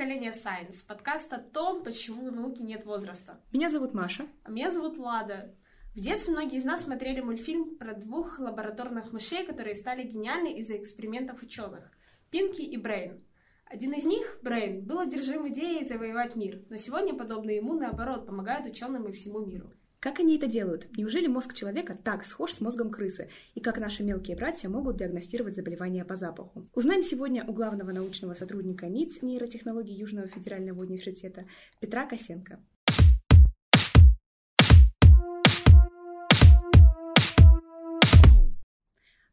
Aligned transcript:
поколение 0.00 0.32
Science, 0.32 0.86
подкаст 0.88 1.30
о 1.34 1.38
том, 1.38 1.84
почему 1.84 2.24
у 2.24 2.30
науки 2.30 2.62
нет 2.62 2.86
возраста. 2.86 3.38
Меня 3.52 3.68
зовут 3.68 3.92
Маша. 3.92 4.26
А 4.44 4.50
меня 4.50 4.70
зовут 4.70 4.96
Лада. 4.96 5.54
В 5.94 6.00
детстве 6.00 6.32
многие 6.32 6.56
из 6.56 6.64
нас 6.64 6.84
смотрели 6.84 7.20
мультфильм 7.20 7.76
про 7.76 7.92
двух 7.92 8.38
лабораторных 8.38 9.12
мышей, 9.12 9.44
которые 9.44 9.74
стали 9.74 10.04
гениальны 10.04 10.54
из-за 10.54 10.78
экспериментов 10.78 11.42
ученых– 11.42 11.84
Пинки 12.30 12.62
и 12.62 12.78
Брейн. 12.78 13.22
Один 13.66 13.92
из 13.92 14.06
них, 14.06 14.38
Брейн, 14.40 14.86
был 14.86 15.00
одержим 15.00 15.46
идеей 15.52 15.86
завоевать 15.86 16.34
мир, 16.34 16.62
но 16.70 16.78
сегодня 16.78 17.12
подобные 17.12 17.56
ему, 17.56 17.74
наоборот, 17.74 18.24
помогают 18.24 18.64
ученым 18.64 19.06
и 19.06 19.12
всему 19.12 19.44
миру. 19.44 19.70
Как 20.00 20.18
они 20.18 20.38
это 20.38 20.46
делают? 20.46 20.88
Неужели 20.96 21.26
мозг 21.26 21.52
человека 21.52 21.94
так 21.94 22.24
схож 22.24 22.54
с 22.54 22.62
мозгом 22.62 22.90
крысы? 22.90 23.28
И 23.54 23.60
как 23.60 23.76
наши 23.76 24.02
мелкие 24.02 24.34
братья 24.34 24.70
могут 24.70 24.96
диагностировать 24.96 25.54
заболевания 25.54 26.06
по 26.06 26.16
запаху? 26.16 26.70
Узнаем 26.74 27.02
сегодня 27.02 27.44
у 27.46 27.52
главного 27.52 27.92
научного 27.92 28.32
сотрудника 28.32 28.86
НИЦ 28.86 29.20
нейротехнологий 29.20 29.94
Южного 29.94 30.26
федерального 30.26 30.80
университета 30.80 31.44
Петра 31.80 32.06
Косенко. 32.06 32.64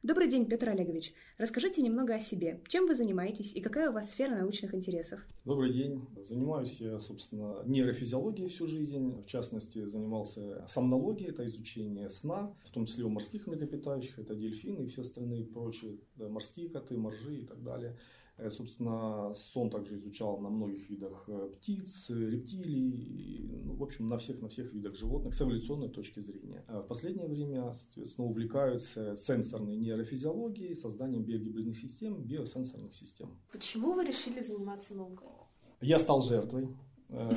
Добрый 0.07 0.29
день, 0.29 0.45
Петр 0.45 0.69
Олегович. 0.69 1.13
Расскажите 1.37 1.81
немного 1.81 2.15
о 2.15 2.19
себе. 2.21 2.61
Чем 2.69 2.87
вы 2.87 2.95
занимаетесь 2.95 3.53
и 3.53 3.59
какая 3.59 3.89
у 3.89 3.93
вас 3.93 4.09
сфера 4.09 4.37
научных 4.37 4.73
интересов? 4.73 5.19
Добрый 5.43 5.73
день. 5.73 6.07
Занимаюсь 6.21 6.79
я, 6.79 6.97
собственно, 6.97 7.61
нейрофизиологией 7.65 8.47
всю 8.47 8.67
жизнь. 8.67 9.21
В 9.21 9.25
частности, 9.25 9.83
занимался 9.83 10.65
сомнологией, 10.65 11.31
это 11.31 11.45
изучение 11.45 12.09
сна, 12.09 12.55
в 12.63 12.71
том 12.71 12.85
числе 12.85 13.03
у 13.03 13.09
морских 13.09 13.47
млекопитающих, 13.47 14.17
это 14.17 14.33
дельфины 14.33 14.83
и 14.83 14.87
все 14.87 15.01
остальные 15.01 15.43
прочие, 15.43 15.97
морские 16.15 16.69
коты, 16.69 16.95
моржи 16.95 17.39
и 17.39 17.45
так 17.45 17.61
далее. 17.61 17.97
Э, 18.37 18.51
собственно, 18.51 19.33
сон 19.33 19.69
также 19.69 19.95
изучал 19.97 20.39
на 20.39 20.49
многих 20.49 20.89
видах 20.89 21.23
э, 21.27 21.49
птиц, 21.53 22.09
рептилий, 22.09 23.61
ну, 23.63 23.73
в 23.73 23.83
общем, 23.83 24.07
на 24.07 24.17
всех, 24.17 24.41
на 24.41 24.47
всех 24.49 24.73
видах 24.73 24.95
животных 24.95 25.33
с 25.33 25.41
эволюционной 25.41 25.89
точки 25.89 26.19
зрения. 26.19 26.63
В 26.67 26.83
последнее 26.83 27.27
время, 27.27 27.73
соответственно, 27.73 28.27
увлекаюсь 28.27 28.89
сенсорной 29.15 29.75
нейрофизиологией, 29.77 30.75
созданием 30.75 31.23
биогибридных 31.23 31.77
систем, 31.77 32.21
биосенсорных 32.23 32.93
систем. 32.93 33.37
Почему 33.51 33.93
вы 33.93 34.05
решили 34.05 34.41
заниматься 34.41 34.93
наукой? 34.93 35.27
Я 35.81 35.99
стал 35.99 36.21
жертвой. 36.21 36.69
Э, 37.09 37.31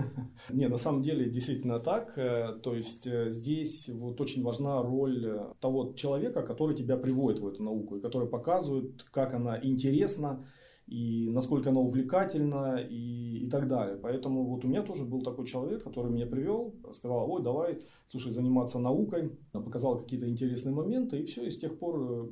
не, 0.50 0.68
на 0.68 0.76
самом 0.76 1.02
деле 1.02 1.30
действительно 1.30 1.80
так. 1.80 2.14
То 2.14 2.74
есть 2.74 3.04
здесь 3.04 3.88
вот 3.88 4.20
очень 4.20 4.42
важна 4.42 4.82
роль 4.82 5.40
того 5.60 5.92
человека, 5.94 6.42
который 6.42 6.76
тебя 6.76 6.96
приводит 6.96 7.40
в 7.40 7.46
эту 7.46 7.62
науку 7.62 7.96
и 7.96 8.00
который 8.00 8.28
показывает, 8.28 9.02
как 9.10 9.34
она 9.34 9.58
интересна, 9.62 10.44
и 10.86 11.30
насколько 11.30 11.70
она 11.70 11.80
увлекательна 11.80 12.76
и, 12.78 13.46
и 13.46 13.48
так 13.48 13.68
далее. 13.68 13.96
Поэтому 13.96 14.44
вот 14.44 14.64
у 14.64 14.68
меня 14.68 14.82
тоже 14.82 15.04
был 15.04 15.22
такой 15.22 15.46
человек, 15.46 15.82
который 15.82 16.10
меня 16.10 16.26
привел, 16.26 16.74
сказал, 16.92 17.30
ой, 17.30 17.42
давай, 17.42 17.82
слушай, 18.08 18.32
заниматься 18.32 18.78
наукой, 18.78 19.30
показал 19.52 19.98
какие-то 19.98 20.28
интересные 20.28 20.74
моменты, 20.74 21.18
и 21.18 21.24
все, 21.24 21.46
и 21.46 21.50
с 21.50 21.58
тех 21.58 21.78
пор, 21.78 22.28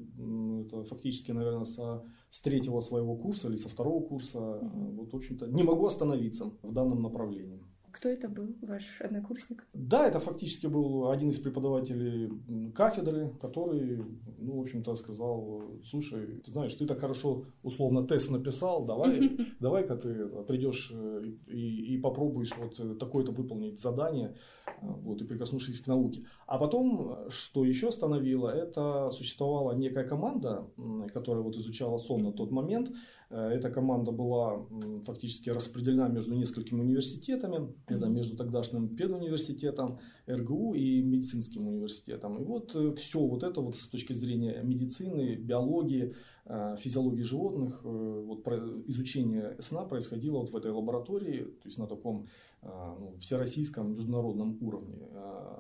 это 0.66 0.82
фактически, 0.84 1.32
наверное, 1.32 1.64
со, 1.64 2.04
с 2.30 2.40
третьего 2.40 2.80
своего 2.80 3.16
курса 3.16 3.48
или 3.48 3.56
со 3.56 3.68
второго 3.68 4.02
курса, 4.02 4.40
вот, 4.40 5.12
в 5.12 5.16
общем-то, 5.16 5.46
не 5.48 5.62
могу 5.62 5.86
остановиться 5.86 6.46
в 6.62 6.72
данном 6.72 7.02
направлении. 7.02 7.62
Кто 7.92 8.08
это 8.08 8.28
был, 8.28 8.54
ваш 8.62 9.00
однокурсник? 9.00 9.66
Да, 9.72 10.06
это 10.06 10.20
фактически 10.20 10.66
был 10.66 11.10
один 11.10 11.30
из 11.30 11.38
преподавателей 11.38 12.30
кафедры, 12.72 13.32
который, 13.40 14.04
ну, 14.38 14.58
в 14.58 14.60
общем-то, 14.60 14.94
сказал, 14.96 15.62
слушай, 15.84 16.40
ты 16.44 16.50
знаешь, 16.50 16.74
ты 16.74 16.86
так 16.86 17.00
хорошо 17.00 17.44
условно 17.62 18.06
тест 18.06 18.30
написал, 18.30 18.84
давай, 18.84 19.38
давай-ка 19.60 19.96
ты 19.96 20.26
придешь 20.44 20.92
э, 20.94 21.22
и, 21.46 21.94
и 21.94 21.98
попробуешь 21.98 22.54
вот 22.56 22.98
такое-то 22.98 23.32
выполнить 23.32 23.80
задание, 23.80 24.36
э, 24.66 24.70
вот, 24.82 25.20
и 25.22 25.24
прикоснувшись 25.24 25.80
к 25.80 25.86
науке. 25.86 26.26
А 26.46 26.58
потом, 26.58 27.28
что 27.28 27.64
еще 27.64 27.88
остановило, 27.88 28.48
это 28.48 29.10
существовала 29.10 29.72
некая 29.72 30.04
команда, 30.04 30.66
которая 31.12 31.42
вот 31.42 31.56
изучала 31.56 31.98
сон 31.98 32.22
на 32.22 32.32
тот 32.32 32.50
момент, 32.50 32.90
эта 33.30 33.70
команда 33.70 34.10
была 34.10 34.66
фактически 35.06 35.50
распределена 35.50 36.08
между 36.08 36.34
несколькими 36.34 36.80
университетами. 36.80 37.72
Это 37.86 38.06
между 38.06 38.36
тогдашним 38.36 38.96
педуниверситетом, 38.96 40.00
РГУ 40.28 40.74
и 40.74 41.00
медицинским 41.00 41.68
университетом. 41.68 42.38
И 42.38 42.44
вот 42.44 42.74
э, 42.74 42.92
все 42.96 43.20
вот 43.20 43.44
это 43.44 43.60
вот 43.60 43.76
с 43.76 43.88
точки 43.88 44.14
зрения 44.14 44.60
медицины, 44.64 45.36
биологии, 45.36 46.16
э, 46.46 46.76
физиологии 46.80 47.22
животных, 47.22 47.84
вот 47.84 48.46
изучение 48.88 49.56
сна 49.60 49.84
происходило 49.84 50.38
вот 50.38 50.50
в 50.50 50.56
этой 50.56 50.72
лаборатории, 50.72 51.44
то 51.44 51.66
есть 51.66 51.78
на 51.78 51.86
таком 51.86 52.26
ну, 52.62 53.16
всероссийском 53.20 53.94
международном 53.94 54.58
уровне. 54.60 55.08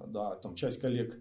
Да, 0.08 0.34
там 0.42 0.54
часть 0.54 0.80
коллег 0.80 1.18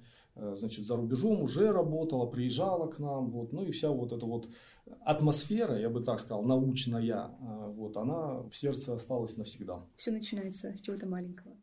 значит, 0.55 0.85
за 0.85 0.95
рубежом 0.95 1.41
уже 1.41 1.71
работала, 1.71 2.25
приезжала 2.25 2.87
к 2.87 2.99
нам, 2.99 3.29
вот, 3.31 3.53
ну 3.53 3.63
и 3.63 3.71
вся 3.71 3.89
вот 3.89 4.11
эта 4.11 4.25
вот 4.25 4.49
атмосфера, 5.01 5.77
я 5.79 5.89
бы 5.89 6.01
так 6.01 6.19
сказал, 6.19 6.43
научная, 6.43 7.27
э, 7.27 7.71
вот, 7.71 7.97
она 7.97 8.41
в 8.43 8.53
сердце 8.53 8.95
осталась 8.95 9.37
навсегда. 9.37 9.85
Все 9.95 10.11
начинается 10.11 10.75
с 10.75 10.81
чего-то 10.81 11.07
маленького. 11.07 11.55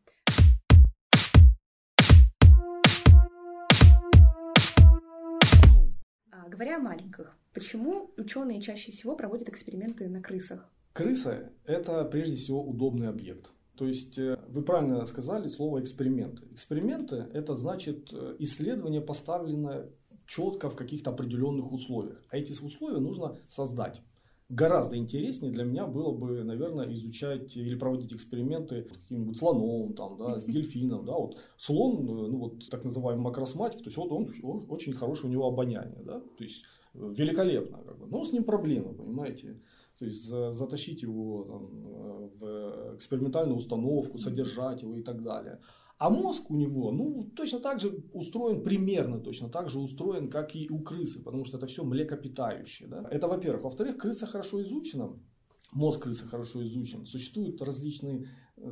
А, 6.30 6.48
говоря 6.48 6.76
о 6.76 6.80
маленьких, 6.80 7.36
почему 7.52 8.10
ученые 8.16 8.60
чаще 8.60 8.92
всего 8.92 9.16
проводят 9.16 9.48
эксперименты 9.48 10.08
на 10.08 10.20
крысах? 10.20 10.70
Крыса– 10.92 11.52
это 11.64 12.04
прежде 12.04 12.36
всего 12.36 12.62
удобный 12.62 13.08
объект. 13.08 13.52
То 13.76 13.86
есть 13.86 14.18
э, 14.18 14.38
вы 14.48 14.62
правильно 14.62 15.04
сказали 15.06 15.48
слово 15.48 15.80
эксперименты. 15.80 16.44
Эксперименты– 16.52 17.26
это 17.34 17.54
значит 17.54 18.12
э, 18.12 18.36
исследование, 18.38 19.00
поставленное 19.00 19.90
четко 20.26 20.70
в 20.70 20.76
каких-то 20.76 21.10
определенных 21.10 21.70
условиях. 21.70 22.22
А 22.30 22.38
эти 22.38 22.52
условия 22.52 22.98
нужно 22.98 23.36
создать. 23.48 24.02
Гораздо 24.48 24.96
интереснее 24.96 25.52
для 25.52 25.64
меня 25.64 25.86
было 25.86 26.12
бы, 26.12 26.44
наверное, 26.44 26.92
изучать 26.94 27.56
или 27.56 27.74
проводить 27.74 28.12
эксперименты 28.12 28.84
с 28.84 28.98
каким-нибудь 29.02 29.36
слоном, 29.36 29.92
там, 29.94 30.16
да, 30.18 30.38
с 30.38 30.44
дельфином. 30.44 31.04
Да, 31.04 31.12
вот 31.14 31.36
слон, 31.58 31.98
э, 32.00 32.28
ну 32.28 32.38
вот 32.38 32.70
так 32.70 32.84
называемый 32.84 33.24
макросматик, 33.24 33.80
то 33.80 33.86
есть 33.86 33.96
вот 33.96 34.10
он, 34.10 34.32
он 34.42 34.66
очень 34.68 34.94
хорошее 34.94 35.28
у 35.28 35.32
него 35.32 35.46
обоняние, 35.48 36.02
да, 36.02 36.20
то 36.20 36.44
есть 36.44 36.62
великолепно, 36.94 37.78
как 37.84 37.98
бы. 37.98 38.06
но 38.06 38.24
с 38.24 38.32
ним 38.32 38.44
проблемы, 38.44 38.94
понимаете. 38.94 39.60
То 39.98 40.04
есть 40.04 40.24
затащить 40.24 41.02
его 41.02 41.44
там, 41.44 41.86
э, 41.86 42.28
в 42.38 42.96
экспериментальную 42.96 43.56
установку, 43.56 44.18
содержать 44.18 44.82
его 44.82 44.96
и 44.96 45.02
так 45.02 45.22
далее. 45.22 45.60
А 45.98 46.10
мозг 46.10 46.50
у 46.50 46.56
него, 46.56 46.92
ну, 46.92 47.30
точно 47.34 47.60
так 47.60 47.80
же 47.80 48.04
устроен, 48.12 48.62
примерно 48.62 49.18
точно 49.18 49.48
так 49.48 49.70
же 49.70 49.78
устроен, 49.78 50.28
как 50.28 50.54
и 50.54 50.68
у 50.68 50.80
крысы, 50.80 51.22
потому 51.22 51.46
что 51.46 51.56
это 51.56 51.66
все 51.66 51.84
млекопитающее. 51.84 52.88
Да? 52.88 53.08
Это 53.10 53.28
во-первых. 53.28 53.62
Во-вторых, 53.62 53.96
крыса 53.96 54.26
хорошо 54.26 54.60
изучена, 54.62 55.18
мозг 55.72 56.02
крысы 56.02 56.26
хорошо 56.26 56.62
изучен. 56.64 57.06
Существуют 57.06 57.62
различные 57.62 58.28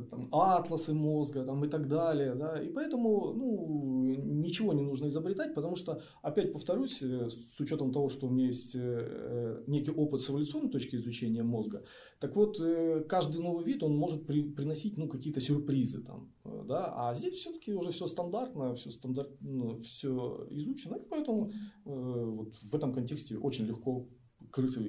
там, 0.09 0.29
атласы 0.31 0.93
мозга 0.93 1.43
там, 1.43 1.63
и 1.63 1.67
так 1.67 1.87
далее. 1.87 2.35
Да? 2.35 2.61
И 2.61 2.69
поэтому 2.69 3.33
ну, 3.33 4.03
ничего 4.03 4.73
не 4.73 4.81
нужно 4.81 5.07
изобретать, 5.07 5.53
потому 5.53 5.75
что, 5.75 6.01
опять 6.21 6.51
повторюсь, 6.53 7.01
э, 7.01 7.29
с 7.29 7.59
учетом 7.59 7.91
того, 7.91 8.09
что 8.09 8.27
у 8.27 8.29
меня 8.29 8.47
есть 8.47 8.71
э, 8.75 9.63
некий 9.67 9.91
опыт 9.91 10.21
с 10.21 10.29
эволюционной 10.29 10.69
точки 10.69 10.95
изучения 10.95 11.43
мозга, 11.43 11.83
так 12.19 12.35
вот, 12.35 12.59
каждый 13.07 13.41
новый 13.41 13.65
вид, 13.65 13.83
он 13.83 13.95
может 13.95 14.25
при, 14.25 14.41
приносить 14.41 14.97
ну, 14.97 15.07
какие-то 15.07 15.41
сюрпризы. 15.41 16.01
Там, 16.01 16.31
да? 16.43 16.93
А 16.95 17.13
здесь 17.13 17.35
все-таки 17.35 17.73
уже 17.73 17.91
все 17.91 18.07
стандартно, 18.07 18.73
все, 18.75 18.89
стандарт, 18.89 19.29
ну, 19.41 19.81
все 19.81 20.47
изучено, 20.49 20.95
и 20.95 21.05
поэтому 21.07 21.51
вот 21.83 22.55
в 22.55 22.75
этом 22.75 22.93
контексте 22.93 23.37
очень 23.37 23.65
легко 23.65 24.07
крысы, 24.55 24.79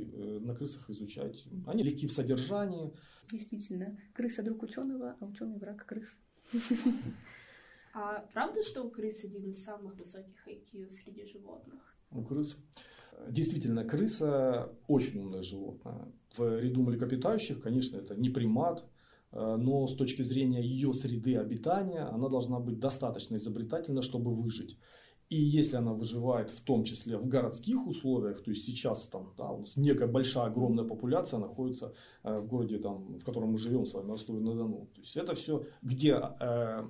на 0.40 0.54
крысах 0.54 0.88
изучать. 0.90 1.44
Они 1.66 1.82
легки 1.82 2.06
в 2.06 2.12
содержании, 2.12 2.92
Действительно, 3.32 3.98
крыса 4.14 4.42
друг 4.42 4.62
ученого, 4.62 5.16
а 5.18 5.26
ученый 5.26 5.58
враг 5.58 5.84
крыс. 5.84 6.06
А 7.98 8.28
правда, 8.34 8.62
что 8.62 8.82
у 8.82 8.90
крыс 8.90 9.24
один 9.24 9.48
из 9.48 9.64
самых 9.64 9.96
высоких 9.98 10.46
IQ 10.46 10.90
среди 10.90 11.24
животных? 11.24 11.96
У 12.10 12.22
крыс 12.22 12.58
Действительно, 13.30 13.84
крыса 13.84 14.70
очень 14.86 15.20
умное 15.20 15.42
животное. 15.42 16.12
В 16.36 16.60
ряду 16.60 16.82
млекопитающих, 16.82 17.62
конечно, 17.62 17.96
это 17.96 18.14
не 18.14 18.28
примат, 18.28 18.84
э, 19.32 19.56
но 19.56 19.86
с 19.86 19.96
точки 19.96 20.20
зрения 20.20 20.62
ее 20.62 20.92
среды 20.92 21.36
обитания, 21.36 22.02
она 22.02 22.28
должна 22.28 22.60
быть 22.60 22.78
достаточно 22.78 23.36
изобретательна, 23.36 24.02
чтобы 24.02 24.34
выжить. 24.34 24.78
И 25.28 25.36
если 25.36 25.76
она 25.76 25.92
выживает 25.92 26.50
в 26.50 26.60
том 26.60 26.84
числе 26.84 27.18
в 27.18 27.26
городских 27.26 27.84
условиях, 27.86 28.42
то 28.42 28.50
есть 28.50 28.64
сейчас 28.64 29.02
там 29.06 29.32
да, 29.36 29.50
у 29.50 29.60
нас 29.60 29.76
некая 29.76 30.06
большая 30.06 30.46
огромная 30.46 30.84
популяция 30.84 31.40
находится 31.40 31.94
э, 32.22 32.38
в 32.38 32.46
городе, 32.46 32.78
там, 32.78 33.18
в 33.18 33.24
котором 33.24 33.50
мы 33.50 33.58
живем 33.58 33.86
с 33.86 33.94
вами, 33.94 34.10
Ростове-на-Дону. 34.12 34.88
То 34.94 35.00
есть 35.00 35.16
это 35.16 35.34
все, 35.34 35.64
где 35.82 36.20
э, 36.40 36.84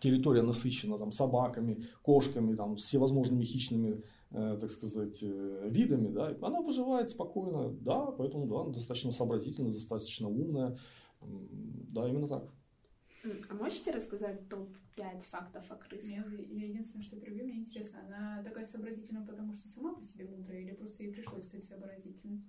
территория 0.00 0.40
насыщена 0.40 0.98
там, 0.98 1.12
собаками, 1.12 1.84
кошками, 2.02 2.54
там, 2.54 2.76
всевозможными 2.76 3.44
хищными 3.44 4.02
э, 4.30 4.56
так 4.58 4.70
сказать, 4.70 5.22
э, 5.22 5.68
видами, 5.68 6.08
да, 6.08 6.34
она 6.40 6.62
выживает 6.62 7.10
спокойно, 7.10 7.70
да, 7.72 8.06
поэтому, 8.06 8.46
да, 8.46 8.72
достаточно 8.72 9.12
сообразительная, 9.12 9.72
достаточно 9.72 10.28
умная, 10.28 10.78
да, 11.20 12.08
именно 12.08 12.28
так. 12.28 12.48
А 13.48 13.54
можете 13.54 13.90
рассказать 13.90 14.48
топ-5 14.48 15.26
фактов 15.30 15.64
о 15.68 15.76
крысе? 15.76 16.14
Я, 16.14 16.24
я 16.48 16.66
единственное, 16.66 17.02
что 17.02 17.16
перебью, 17.16 17.44
мне 17.44 17.58
интересно, 17.58 18.00
она 18.06 18.42
такая 18.42 18.64
сообразительная, 18.64 19.26
потому 19.26 19.54
что 19.54 19.68
сама 19.68 19.94
по 19.94 20.02
себе 20.02 20.26
мудрая, 20.26 20.60
или 20.60 20.72
просто 20.72 21.02
ей 21.02 21.12
пришлось 21.12 21.44
стать 21.44 21.64
сообразительной? 21.64 22.42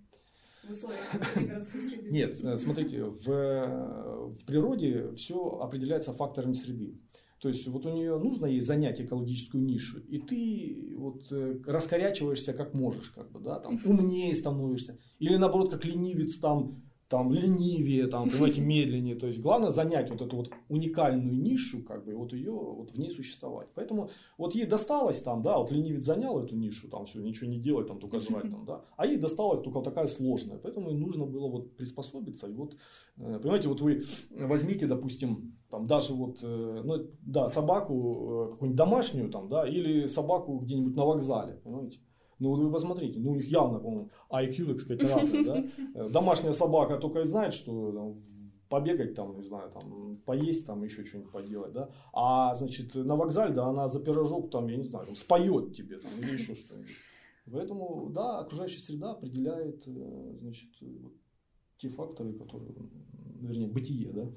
В 0.64 0.72
условиях 0.72 1.36
городской 1.36 1.82
среды. 1.82 2.10
Нет, 2.10 2.44
э, 2.44 2.58
смотрите, 2.58 3.04
в, 3.04 3.26
в 3.26 4.46
природе 4.46 5.14
все 5.14 5.60
определяется 5.60 6.14
факторами 6.14 6.54
среды. 6.54 7.00
То 7.40 7.50
есть 7.50 7.68
вот 7.68 7.86
у 7.86 7.94
нее 7.94 8.18
нужно 8.18 8.48
ей 8.48 8.62
занять 8.62 9.00
экологическую 9.00 9.64
нишу, 9.64 10.00
и 10.00 10.18
ты 10.18 10.96
вот 10.98 11.32
э, 11.32 11.60
раскорячиваешься 11.66 12.54
как 12.54 12.74
можешь, 12.74 13.12
как 13.12 13.32
бы, 13.32 13.40
да, 13.40 13.60
там 13.60 13.80
умнее 13.86 14.34
становишься, 14.34 14.98
или 15.20 15.36
наоборот 15.36 15.72
как 15.72 15.86
ленивец 15.86 16.38
там 16.40 16.82
там 17.10 17.32
ленивее, 17.32 18.08
там, 18.08 18.30
понимаете, 18.30 18.62
медленнее. 18.62 19.16
То 19.16 19.28
есть 19.28 19.42
главное 19.42 19.70
занять 19.70 20.10
вот 20.10 20.22
эту 20.22 20.36
вот 20.36 20.52
уникальную 20.70 21.40
нишу, 21.40 21.84
как 21.84 22.06
бы, 22.06 22.12
и 22.12 22.16
вот 22.16 22.34
ее 22.34 22.52
вот 22.52 22.92
в 22.92 22.98
ней 22.98 23.10
существовать. 23.10 23.68
Поэтому 23.76 24.10
вот 24.38 24.56
ей 24.56 24.66
досталось 24.66 25.22
там, 25.22 25.44
да, 25.44 25.58
вот 25.58 25.72
ленивец 25.72 26.04
занял 26.04 26.40
эту 26.40 26.56
нишу, 26.56 26.90
там 26.90 27.06
все, 27.06 27.22
ничего 27.22 27.50
не 27.50 27.60
делать, 27.60 27.88
там 27.88 28.00
только 28.00 28.20
жрать 28.20 28.50
там, 28.50 28.66
да, 28.66 28.86
а 28.98 29.06
ей 29.06 29.18
досталась 29.18 29.62
только 29.62 29.82
такая 29.82 30.08
сложная. 30.08 30.58
Поэтому 30.58 30.90
ей 30.90 30.98
нужно 30.98 31.26
было 31.26 31.48
вот 31.48 31.76
приспособиться. 31.76 32.48
И 32.48 32.54
вот, 32.54 32.76
э, 33.18 33.40
понимаете, 33.40 33.70
вот 33.70 33.82
вы 33.82 34.06
возьмите, 34.32 34.88
допустим, 34.88 35.58
там 35.70 35.88
даже 35.88 36.14
вот, 36.14 36.40
э, 36.42 36.82
ну, 36.84 37.08
да, 37.22 37.50
собаку 37.50 38.48
э, 38.48 38.52
какую-нибудь 38.52 38.78
домашнюю 38.78 39.30
там, 39.30 39.50
да, 39.50 39.68
или 39.68 40.08
собаку 40.08 40.58
где-нибудь 40.60 40.96
на 40.96 41.06
вокзале, 41.06 41.54
понимаете, 41.64 42.00
ну, 42.40 42.50
вот 42.50 42.60
вы 42.60 42.72
посмотрите, 42.72 43.20
ну, 43.20 43.32
у 43.32 43.36
них 43.36 43.48
явно, 43.48 43.80
по-моему, 43.80 44.10
IQ, 44.30 44.66
так 44.66 44.80
сказать, 44.80 45.04
разный, 45.04 45.44
да. 45.44 45.66
Э, 45.96 46.10
домашняя 46.10 46.54
собака 46.54 46.98
только 46.98 47.22
и 47.22 47.26
знает, 47.26 47.54
что 47.54 47.92
там, 47.92 48.22
побегать 48.70 49.16
там, 49.16 49.36
не 49.36 49.44
знаю, 49.44 49.72
там, 49.72 50.18
поесть 50.26 50.66
там, 50.66 50.84
еще 50.84 51.04
что-нибудь 51.04 51.32
поделать, 51.32 51.74
да. 51.74 51.90
А, 52.14 52.54
значит, 52.54 52.94
на 52.96 53.16
вокзале, 53.16 53.54
да, 53.54 53.68
она 53.68 53.88
за 53.88 54.00
пирожок 54.00 54.52
там, 54.52 54.68
я 54.68 54.78
не 54.78 54.84
знаю, 54.84 55.06
там, 55.06 55.16
споет 55.16 55.76
тебе 55.76 55.98
там 55.98 56.12
или 56.20 56.34
еще 56.34 56.56
что-нибудь. 56.56 56.90
Поэтому, 57.52 58.10
да, 58.10 58.40
окружающая 58.40 58.80
среда 58.80 59.12
определяет, 59.12 59.88
э, 59.88 60.38
значит, 60.42 60.70
вот, 60.82 61.14
те 61.78 61.90
факторы, 61.90 62.34
которые, 62.34 62.74
вернее, 63.40 63.68
бытие, 63.68 64.12
да, 64.12 64.30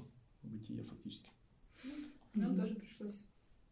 бытие 0.43 0.83
фактически. 0.83 1.29
Нам 2.33 2.55
тоже 2.55 2.75
пришлось 2.75 3.21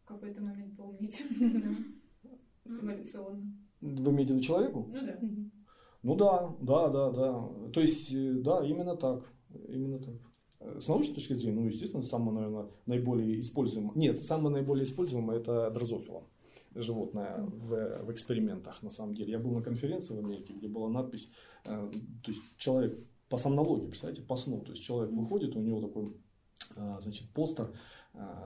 в 0.02 0.04
какой-то 0.04 0.42
момент 0.42 0.76
помнить 0.76 1.22
эволюционно. 2.64 3.56
Вы 3.80 4.10
имеете 4.10 4.32
в 4.32 4.36
виду 4.36 4.46
человеку? 4.46 4.88
Ну 4.90 5.00
да. 5.00 5.18
Ну 6.02 6.14
да, 6.16 6.54
да, 6.60 6.88
да, 6.88 7.10
да. 7.10 7.48
То 7.72 7.80
есть, 7.80 8.12
э, 8.12 8.32
да, 8.34 8.64
именно 8.64 8.96
так. 8.96 9.24
Именно 9.68 9.98
так. 9.98 10.14
С 10.82 10.88
научной 10.88 11.14
точки 11.14 11.32
зрения, 11.34 11.60
ну, 11.60 11.66
естественно, 11.66 12.02
самое, 12.02 12.32
наверное, 12.32 12.66
наиболее 12.86 13.40
используемое. 13.40 13.92
Нет, 13.94 14.18
самое 14.18 14.50
наиболее 14.54 14.84
используемое 14.84 15.38
это 15.38 15.70
дрозофила 15.70 16.24
животное 16.74 17.38
в, 17.38 18.04
в 18.04 18.12
экспериментах, 18.12 18.82
на 18.82 18.90
самом 18.90 19.14
деле. 19.14 19.32
Я 19.32 19.38
был 19.38 19.52
на 19.52 19.62
конференции 19.62 20.14
в 20.14 20.18
Америке, 20.18 20.52
где 20.52 20.68
была 20.68 20.88
надпись, 20.88 21.30
э, 21.64 21.90
то 22.22 22.30
есть 22.30 22.42
человек 22.58 22.98
по 23.28 23.38
сомнологии, 23.38 23.86
представляете, 23.86 24.22
по 24.22 24.36
сну. 24.36 24.60
То 24.60 24.72
есть 24.72 24.82
человек 24.82 25.12
выходит, 25.12 25.56
у 25.56 25.60
него 25.60 25.80
такой, 25.80 26.16
э, 26.76 26.98
значит, 27.00 27.28
постер, 27.30 27.72
Э, 27.72 27.74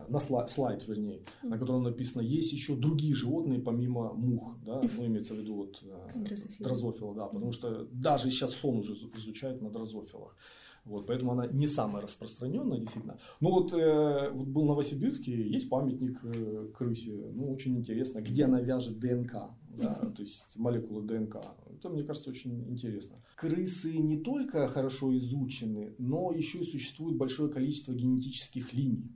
на 0.08 0.20
слайд, 0.20 0.50
слайд, 0.50 0.86
вернее, 0.86 1.20
на 1.42 1.58
котором 1.58 1.82
написано, 1.82 2.22
есть 2.22 2.52
еще 2.52 2.76
другие 2.76 3.14
животные 3.14 3.60
помимо 3.60 4.12
мух, 4.12 4.56
да, 4.64 4.82
ну, 4.82 5.06
имеется 5.06 5.34
в 5.34 5.38
виду 5.38 5.54
вот 5.54 5.82
э, 5.82 6.18
дрозофила. 6.18 6.68
дрозофила, 6.68 7.14
да, 7.14 7.26
потому 7.26 7.52
что 7.52 7.88
даже 7.92 8.30
сейчас 8.30 8.52
сон 8.52 8.78
уже 8.78 8.94
изучают 9.16 9.62
на 9.62 9.70
дрозофилах. 9.70 10.36
Вот, 10.84 11.06
поэтому 11.06 11.32
она 11.32 11.46
не 11.46 11.66
самая 11.66 12.02
распространенная, 12.02 12.78
действительно. 12.78 13.18
Ну 13.40 13.50
вот, 13.50 13.72
э, 13.72 14.30
вот 14.30 14.46
был 14.48 14.64
в 14.64 14.66
Новосибирске, 14.66 15.48
есть 15.48 15.70
памятник 15.70 16.18
э, 16.22 16.68
крысе, 16.76 17.30
ну 17.32 17.50
очень 17.50 17.78
интересно, 17.78 18.20
где 18.20 18.44
она 18.44 18.60
вяжет 18.60 18.98
ДНК, 18.98 19.50
да, 19.70 19.94
то 19.94 20.22
есть 20.22 20.44
молекулы 20.54 21.02
ДНК. 21.02 21.38
Это, 21.72 21.88
мне 21.88 22.02
кажется, 22.04 22.28
очень 22.28 22.70
интересно. 22.70 23.16
Крысы 23.36 23.96
не 23.96 24.18
только 24.18 24.68
хорошо 24.68 25.16
изучены, 25.16 25.94
но 25.98 26.32
еще 26.32 26.58
и 26.58 26.64
существует 26.64 27.16
большое 27.16 27.50
количество 27.50 27.94
генетических 27.94 28.74
линий. 28.74 29.10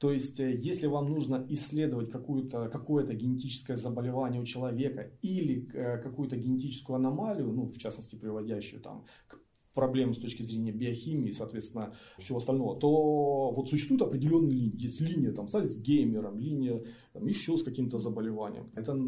То 0.00 0.10
есть, 0.10 0.40
э, 0.40 0.56
если 0.56 0.86
вам 0.86 1.10
нужно 1.10 1.44
исследовать 1.50 2.10
какое-то 2.10 2.70
какое 2.70 3.06
генетическое 3.06 3.76
заболевание 3.76 4.40
у 4.40 4.46
человека 4.46 5.10
или 5.20 5.70
э, 5.74 5.98
какую-то 5.98 6.36
генетическую 6.36 6.96
аномалию, 6.96 7.52
ну, 7.52 7.66
в 7.66 7.76
частности, 7.76 8.16
приводящую 8.16 8.80
там, 8.80 9.04
к 9.28 9.39
проблем 9.74 10.14
с 10.14 10.18
точки 10.18 10.42
зрения 10.42 10.72
биохимии, 10.72 11.30
соответственно, 11.30 11.94
всего 12.18 12.38
остального, 12.38 12.78
то 12.78 13.50
вот 13.50 13.68
существуют 13.68 14.02
определенные 14.02 14.56
линии. 14.56 14.82
Есть 14.82 15.00
линия 15.00 15.32
там, 15.32 15.48
с 15.48 15.54
Альцгеймером, 15.54 16.38
линия 16.38 16.84
там, 17.12 17.26
еще 17.26 17.56
с 17.56 17.62
каким-то 17.62 17.98
заболеванием. 17.98 18.70
Это 18.74 18.98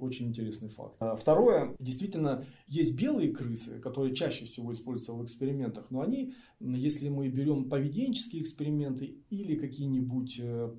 очень 0.00 0.28
интересный 0.28 0.68
факт. 0.68 0.96
А 1.00 1.16
второе, 1.16 1.74
действительно, 1.78 2.46
есть 2.66 2.96
белые 2.98 3.32
крысы, 3.32 3.78
которые 3.80 4.14
чаще 4.14 4.44
всего 4.44 4.72
используются 4.72 5.12
в 5.12 5.24
экспериментах, 5.24 5.90
но 5.90 6.00
они, 6.00 6.34
если 6.60 7.08
мы 7.08 7.28
берем 7.28 7.68
поведенческие 7.68 8.42
эксперименты 8.42 9.16
или 9.30 9.56
какие-нибудь 9.56 10.40
э, 10.42 10.74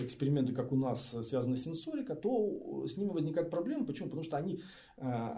эксперименты, 0.00 0.52
как 0.52 0.72
у 0.72 0.76
нас, 0.76 1.14
связаны 1.22 1.56
с 1.56 1.64
сенсорика, 1.64 2.14
то 2.14 2.86
с 2.86 2.96
ними 2.96 3.10
возникает 3.10 3.50
проблема. 3.50 3.84
Почему? 3.84 4.08
Потому 4.08 4.24
что 4.24 4.36
они 4.36 4.60
э, 4.98 5.28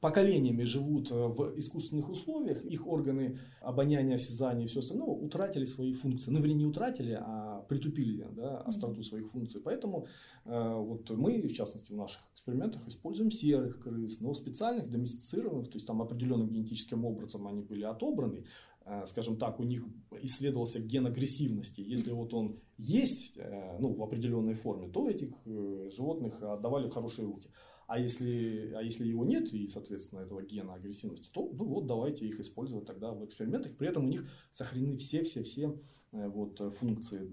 поколениями 0.00 0.62
живут 0.62 1.10
э, 1.10 1.14
в 1.14 1.58
искусственных 1.58 2.08
условиях, 2.08 2.64
их 2.64 2.86
органы 2.86 3.38
обоняния, 3.60 4.14
осязания 4.14 4.64
и 4.64 4.68
все 4.68 4.80
остальное 4.80 5.08
утратили 5.08 5.64
свои 5.64 5.92
функции. 5.92 6.30
Ну, 6.30 6.38
вернее, 6.38 6.54
не 6.54 6.66
утратили, 6.66 7.18
а 7.20 7.62
притупили 7.68 8.26
да, 8.32 8.58
остроту 8.58 9.02
своих 9.02 9.30
функций. 9.30 9.60
Поэтому 9.60 10.06
э, 10.44 10.74
вот 10.74 11.10
мы, 11.10 11.42
в 11.42 11.52
частности, 11.52 11.92
в 11.92 11.96
наших 11.96 12.22
экспериментах 12.32 12.86
используем 12.86 13.30
серых 13.30 13.82
крыс, 13.82 14.20
но 14.20 14.34
специальных, 14.34 14.90
доместицированных, 14.90 15.68
то 15.68 15.76
есть 15.76 15.86
там 15.86 16.00
определенным 16.00 16.48
генетическим 16.48 17.04
образом 17.04 17.46
они 17.48 17.62
были 17.62 17.82
отобраны, 17.82 18.44
э, 18.84 19.04
скажем 19.06 19.36
так, 19.36 19.58
у 19.58 19.64
них 19.64 19.84
исследовался 20.22 20.80
ген 20.80 21.06
агрессивности. 21.06 21.80
Если 21.80 22.12
вот 22.12 22.34
он 22.34 22.60
есть 22.76 23.36
ну, 23.80 23.92
в 23.92 24.02
определенной 24.02 24.54
форме, 24.54 24.88
то 24.88 25.10
этих 25.10 25.30
животных 25.44 26.40
отдавали 26.42 26.88
в 26.88 26.92
хорошие 26.92 27.26
руки. 27.26 27.50
А 27.88 27.98
если, 27.98 28.70
а 28.76 28.82
если 28.82 29.08
его 29.08 29.24
нет, 29.24 29.50
и, 29.54 29.66
соответственно, 29.66 30.20
этого 30.20 30.42
гена 30.42 30.74
агрессивности, 30.74 31.30
то 31.32 31.50
ну 31.50 31.64
вот 31.64 31.86
давайте 31.86 32.26
их 32.26 32.38
использовать 32.38 32.84
тогда 32.84 33.12
в 33.12 33.24
экспериментах. 33.24 33.74
При 33.78 33.88
этом 33.88 34.04
у 34.04 34.08
них 34.08 34.28
сохранены 34.52 34.98
все-все-все 34.98 35.74
э, 36.12 36.28
вот, 36.28 36.60
функции, 36.76 37.32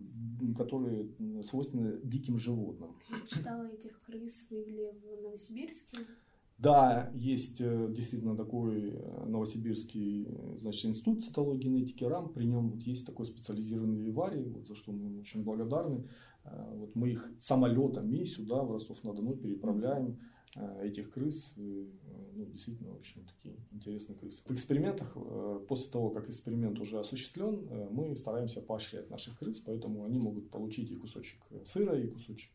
которые 0.58 1.10
свойственны 1.44 2.00
диким 2.04 2.38
животным. 2.38 2.96
Я 3.12 3.28
читала 3.28 3.66
этих 3.66 4.02
крыс 4.04 4.46
вывели 4.50 4.94
в 5.04 5.24
Новосибирске. 5.24 5.98
Да, 6.58 7.12
есть 7.14 7.60
э, 7.60 7.92
действительно 7.94 8.38
такой 8.38 8.92
э, 8.92 9.26
новосибирский 9.26 10.30
значит, 10.60 10.86
институт 10.86 11.22
цитологии 11.22 11.64
генетики 11.64 12.06
РАМ. 12.06 12.32
При 12.32 12.46
нем 12.46 12.70
вот 12.70 12.82
есть 12.84 13.06
такой 13.06 13.26
специализированный 13.26 14.00
виварий, 14.00 14.46
вот, 14.46 14.66
за 14.68 14.76
что 14.76 14.94
мы 14.94 15.20
очень 15.20 15.44
благодарны. 15.44 16.08
Вот 16.46 16.96
мы 16.96 17.10
их 17.10 17.30
самолетами 17.40 18.24
сюда, 18.24 18.64
в 18.64 18.72
Ростов-на-Дону, 18.72 19.36
переправляем. 19.36 20.20
Э, 20.56 20.88
этих 20.88 21.12
крыс, 21.12 21.54
ну, 21.58 22.46
действительно 22.46 22.94
очень 22.96 23.26
такие 23.26 23.58
интересные 23.72 24.18
крысы. 24.18 24.42
В 24.46 24.52
экспериментах, 24.52 25.12
э, 25.16 25.66
после 25.68 25.92
того, 25.92 26.12
как 26.12 26.30
эксперимент 26.30 26.80
уже 26.80 26.98
осуществлен, 26.98 27.68
э, 27.70 27.90
мы 27.92 28.16
стараемся 28.16 28.62
поощрять 28.62 29.10
наших 29.10 29.38
крыс, 29.38 29.60
поэтому 29.60 30.06
они 30.06 30.18
могут 30.18 30.50
получить 30.52 30.92
и 30.92 30.96
кусочек 30.96 31.42
сыра, 31.66 32.00
и 32.00 32.08
кусочек 32.08 32.52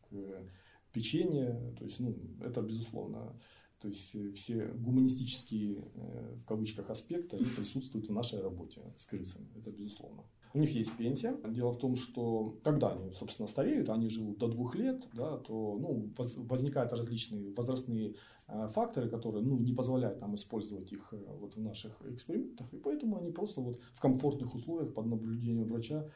печенья. 0.95 1.75
То 1.79 1.85
есть, 1.85 2.01
ну, 2.01 2.17
это 2.41 2.63
безусловно. 2.63 3.39
То 3.81 3.89
есть 3.89 4.15
все 4.37 4.67
гуманистические, 4.75 5.85
в 5.95 6.45
кавычках, 6.45 6.91
аспекты 6.91 7.37
они 7.37 7.47
присутствуют 7.47 8.09
в 8.09 8.13
нашей 8.13 8.43
работе 8.43 8.83
с 8.97 9.07
крысами. 9.07 9.49
Это 9.57 9.71
безусловно. 9.71 10.25
У 10.53 10.59
них 10.59 10.75
есть 10.75 10.97
пенсия. 10.97 11.37
Дело 11.49 11.71
в 11.73 11.79
том, 11.79 11.95
что 11.95 12.59
когда 12.65 12.93
они, 12.93 13.13
собственно, 13.13 13.47
стареют, 13.47 13.89
они 13.89 14.09
живут 14.09 14.39
до 14.39 14.49
двух 14.49 14.75
лет, 14.75 15.07
да, 15.13 15.37
то 15.37 15.79
ну, 15.81 16.13
возникают 16.17 16.93
различные 16.93 17.53
возрастные 17.53 18.17
э, 18.49 18.69
факторы, 18.69 19.09
которые 19.09 19.45
ну, 19.45 19.59
не 19.59 19.73
позволяют 19.73 20.21
нам 20.21 20.35
использовать 20.35 20.91
их 20.93 21.09
э, 21.13 21.25
вот, 21.39 21.55
в 21.55 21.61
наших 21.61 22.03
экспериментах. 22.05 22.73
И 22.75 22.79
поэтому 22.79 23.17
они 23.17 23.31
просто 23.31 23.61
вот 23.61 23.79
в 23.95 24.01
комфортных 24.01 24.55
условиях 24.55 24.93
под 24.93 25.07
наблюдением 25.07 25.69
врача 25.69 26.05
э, 26.05 26.11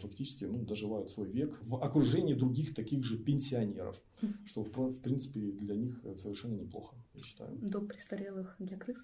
фактически 0.00 0.44
ну, 0.44 0.64
доживают 0.64 1.10
свой 1.10 1.28
век 1.28 1.58
в 1.62 1.76
окружении 1.82 2.34
других 2.34 2.74
таких 2.74 3.04
же 3.04 3.18
пенсионеров, 3.18 3.96
что 4.44 4.64
в, 4.64 4.76
в 4.76 5.00
принципе 5.00 5.40
для 5.52 5.76
них 5.76 6.00
совершенно 6.16 6.54
неплохо, 6.54 6.96
я 7.14 7.22
считаю. 7.22 7.56
Дом 7.60 7.86
престарелых 7.86 8.56
для 8.58 8.76
крыс? 8.76 8.98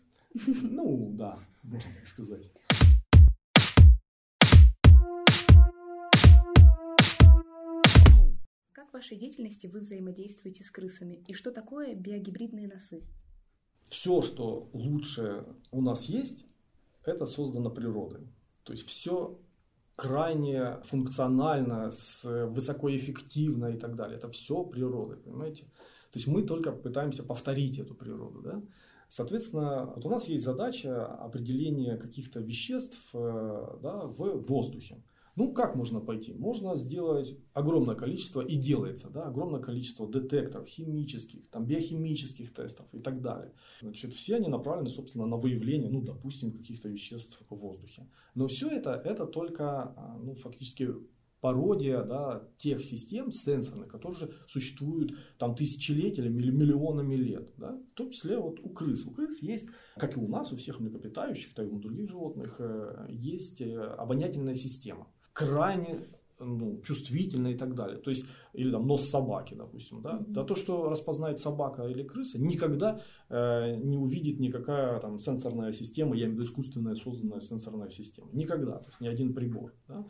Ну 0.62 1.12
да, 1.12 1.38
можно 1.62 1.90
так 1.94 2.06
сказать. 2.06 2.50
в 8.94 8.96
вашей 8.96 9.16
деятельности 9.16 9.66
вы 9.66 9.80
взаимодействуете 9.80 10.62
с 10.62 10.70
крысами? 10.70 11.24
И 11.26 11.34
что 11.34 11.50
такое 11.50 11.96
биогибридные 11.96 12.68
носы? 12.68 13.02
Все, 13.88 14.22
что 14.22 14.68
лучше 14.72 15.44
у 15.72 15.82
нас 15.82 16.04
есть, 16.04 16.46
это 17.04 17.26
создано 17.26 17.70
природой. 17.70 18.20
То 18.62 18.72
есть 18.72 18.86
все 18.86 19.36
крайне 19.96 20.80
функционально, 20.84 21.90
с, 21.90 22.24
высокоэффективно 22.24 23.66
и 23.66 23.78
так 23.78 23.96
далее. 23.96 24.18
Это 24.18 24.28
все 24.28 24.64
природа, 24.64 25.16
понимаете? 25.16 25.64
То 26.10 26.18
есть 26.18 26.26
мы 26.26 26.42
только 26.42 26.72
пытаемся 26.72 27.24
повторить 27.24 27.78
эту 27.78 27.94
природу. 27.94 28.40
Да? 28.42 28.62
Соответственно, 29.08 29.92
вот 29.94 30.04
у 30.06 30.10
нас 30.10 30.26
есть 30.26 30.44
задача 30.44 31.06
определения 31.06 31.96
каких-то 31.96 32.40
веществ 32.40 32.98
э, 33.14 33.78
да, 33.82 34.06
в 34.06 34.46
воздухе. 34.46 35.02
Ну, 35.36 35.52
как 35.52 35.74
можно 35.74 36.00
пойти? 36.00 36.32
Можно 36.32 36.76
сделать 36.76 37.36
огромное 37.52 37.96
количество, 37.96 38.40
и 38.40 38.56
делается, 38.56 39.10
да, 39.10 39.24
огромное 39.24 39.60
количество 39.60 40.10
детекторов 40.10 40.68
химических, 40.68 41.48
там, 41.50 41.66
биохимических 41.66 42.54
тестов 42.54 42.86
и 42.92 43.00
так 43.00 43.20
далее. 43.20 43.52
Значит, 43.80 44.12
все 44.14 44.36
они 44.36 44.48
направлены, 44.48 44.90
собственно, 44.90 45.26
на 45.26 45.36
выявление, 45.36 45.90
ну, 45.90 46.02
допустим, 46.02 46.52
каких-то 46.52 46.88
веществ 46.88 47.40
в 47.50 47.54
воздухе. 47.54 48.06
Но 48.34 48.46
все 48.46 48.68
это, 48.68 48.92
это 48.92 49.26
только, 49.26 49.82
а, 49.96 50.18
ну, 50.22 50.36
фактически 50.36 50.94
пародия 51.40 52.02
да, 52.04 52.48
тех 52.56 52.82
систем 52.82 53.30
сенсорных, 53.30 53.88
которые 53.88 54.18
же 54.18 54.34
существуют 54.46 55.18
там 55.36 55.54
тысячелетиями 55.54 56.40
или 56.40 56.50
миллионами 56.50 57.16
лет. 57.16 57.52
Да? 57.58 57.78
В 57.92 57.94
том 57.96 58.10
числе 58.12 58.38
вот 58.38 58.60
у 58.62 58.70
крыс. 58.70 59.04
У 59.04 59.10
крыс 59.10 59.42
есть, 59.42 59.68
как 59.96 60.16
и 60.16 60.20
у 60.20 60.26
нас, 60.26 60.52
у 60.52 60.56
всех 60.56 60.80
млекопитающих, 60.80 61.52
так 61.54 61.66
и 61.66 61.70
у 61.70 61.78
других 61.78 62.08
животных, 62.08 62.56
э, 62.60 63.08
есть 63.10 63.60
э, 63.60 63.78
обонятельная 63.78 64.54
система 64.54 65.06
крайне 65.34 66.06
ну, 66.40 66.80
чувствительно 66.82 67.48
и 67.48 67.56
так 67.56 67.74
далее. 67.74 67.98
То 67.98 68.10
есть, 68.10 68.26
или 68.54 68.70
там 68.70 68.86
нос 68.86 69.08
собаки, 69.08 69.54
допустим, 69.54 70.02
да. 70.02 70.14
Mm-hmm. 70.14 70.24
Да 70.28 70.44
то, 70.44 70.54
что 70.54 70.88
распознает 70.88 71.40
собака 71.40 71.84
или 71.84 72.02
крыса, 72.02 72.40
никогда 72.40 73.00
э, 73.28 73.76
не 73.76 73.96
увидит 73.96 74.40
никакая 74.40 74.98
там 75.00 75.18
сенсорная 75.18 75.72
система, 75.72 76.16
я 76.16 76.24
имею 76.24 76.30
в 76.30 76.34
виду 76.40 76.44
искусственная 76.44 76.94
созданная 76.94 77.40
сенсорная 77.40 77.90
система. 77.90 78.28
Никогда, 78.32 78.78
то 78.78 78.86
есть 78.86 79.00
ни 79.00 79.08
один 79.08 79.34
прибор. 79.34 79.74
Да? 79.88 80.06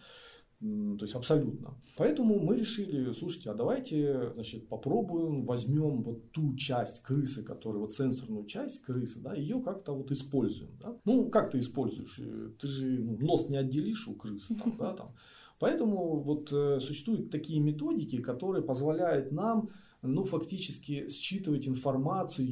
То 0.61 1.04
есть 1.04 1.14
абсолютно. 1.14 1.75
Поэтому 1.96 2.38
мы 2.38 2.56
решили, 2.56 3.12
слушайте, 3.12 3.50
а 3.50 3.54
давайте, 3.54 4.32
значит, 4.34 4.68
попробуем, 4.68 5.44
возьмем 5.44 6.02
вот 6.02 6.30
ту 6.32 6.54
часть 6.56 7.02
крысы, 7.02 7.42
которая 7.42 7.80
вот 7.80 7.92
сенсорную 7.92 8.46
часть 8.46 8.82
крысы, 8.82 9.20
да, 9.20 9.34
ее 9.34 9.61
как-то 9.61 9.92
вот 9.92 10.11
используем, 10.11 10.70
да. 10.80 10.96
Ну, 11.04 11.28
как 11.28 11.50
ты 11.50 11.58
используешь? 11.58 12.20
Ты 12.61 12.66
же 12.66 12.87
ну, 12.87 13.18
нос 13.18 13.49
не 13.49 13.56
отделишь 13.56 14.08
у 14.08 14.14
крысы, 14.14 14.54
там, 14.54 14.76
да, 14.78 14.94
там. 14.94 15.14
Поэтому 15.58 16.20
вот 16.20 16.52
э, 16.52 16.80
существуют 16.80 17.30
такие 17.30 17.61
методики, 17.61 18.20
которые 18.20 18.64
позволяют 18.64 19.32
нам 19.32 19.70
ну, 20.04 20.25
фактически 20.25 21.08
считывать 21.08 21.66
информацию 21.66 22.46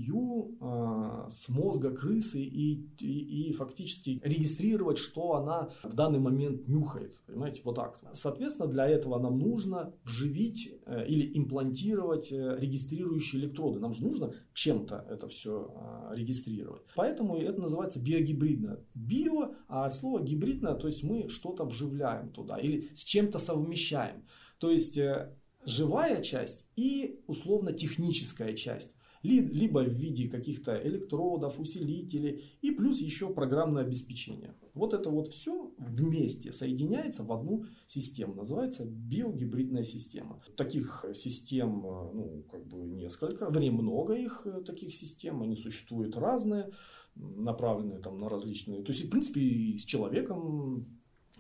э, 0.61 1.29
с 1.31 1.49
мозга 1.49 1.91
крысы 1.91 2.43
и, 2.43 2.89
и, 2.99 3.49
и 3.49 3.53
фактически 3.53 4.21
регистрировать, 4.25 4.99
что 4.99 5.35
она 5.35 5.71
в 5.83 5.95
данный 5.95 6.19
момент 6.19 6.67
нюхает. 6.67 7.21
Понимаете, 7.27 7.61
вот 7.65 7.77
так. 7.77 8.01
Соответственно, 8.15 8.69
для 8.69 8.89
этого 8.89 9.19
нам 9.19 9.39
нужно 9.39 9.93
вживить 10.05 10.73
э, 10.87 11.07
или 11.07 11.37
имплантировать 11.39 12.33
э, 12.33 12.57
регистрирующие 12.59 13.43
электроды. 13.43 13.81
Нам 13.81 13.93
же 13.93 14.03
нужно 14.03 14.35
чем-то 14.55 15.07
это 15.09 15.29
все 15.29 15.75
э, 16.11 16.17
регистрировать. 16.17 16.83
Поэтому 16.97 17.37
это 17.37 17.61
называется 17.61 18.01
биогибридное. 18.01 18.81
Био, 18.95 19.55
а 19.69 19.87
от 19.87 19.95
слова 19.95 20.23
гибридное, 20.23 20.75
то 20.75 20.87
есть 20.87 21.03
мы 21.03 21.29
что-то 21.29 21.65
вживляем 21.65 22.31
туда 22.31 22.57
или 22.57 22.89
с 22.95 23.05
чем-то 23.05 23.39
совмещаем. 23.39 24.25
То 24.59 24.71
есть 24.71 24.97
э, 24.97 25.35
живая 25.65 26.23
часть 26.23 26.65
и 26.77 27.21
условно-техническая 27.27 28.55
часть. 28.55 28.93
Либо 29.23 29.85
в 29.85 29.93
виде 29.93 30.29
каких-то 30.29 30.77
электродов, 30.83 31.61
усилителей 31.61 32.45
и 32.61 32.73
плюс 32.73 32.99
еще 32.99 33.33
программное 33.33 33.85
обеспечение. 33.85 34.57
Вот 34.75 34.95
это 34.95 35.11
вот 35.11 35.29
все 35.29 35.73
вместе 35.79 36.53
соединяется 36.53 37.23
в 37.23 37.33
одну 37.33 37.67
систему. 37.87 38.35
Называется 38.35 38.85
биогибридная 38.85 39.85
система. 39.85 40.43
Таких 40.57 41.05
систем 41.15 41.83
ну, 41.83 42.45
как 42.51 42.67
бы 42.67 42.79
несколько. 42.79 43.49
В 43.49 43.71
много 43.71 44.15
их 44.15 44.43
э, 44.45 44.61
таких 44.63 44.93
систем. 44.93 45.43
Они 45.43 45.55
существуют 45.55 46.17
разные, 46.17 46.73
направленные 47.15 48.01
там, 48.01 48.19
на 48.19 48.29
различные. 48.29 48.83
То 48.83 48.91
есть, 48.91 49.05
в 49.05 49.11
принципе, 49.11 49.41
и 49.41 49.79
с 49.79 49.85
человеком 49.85 50.89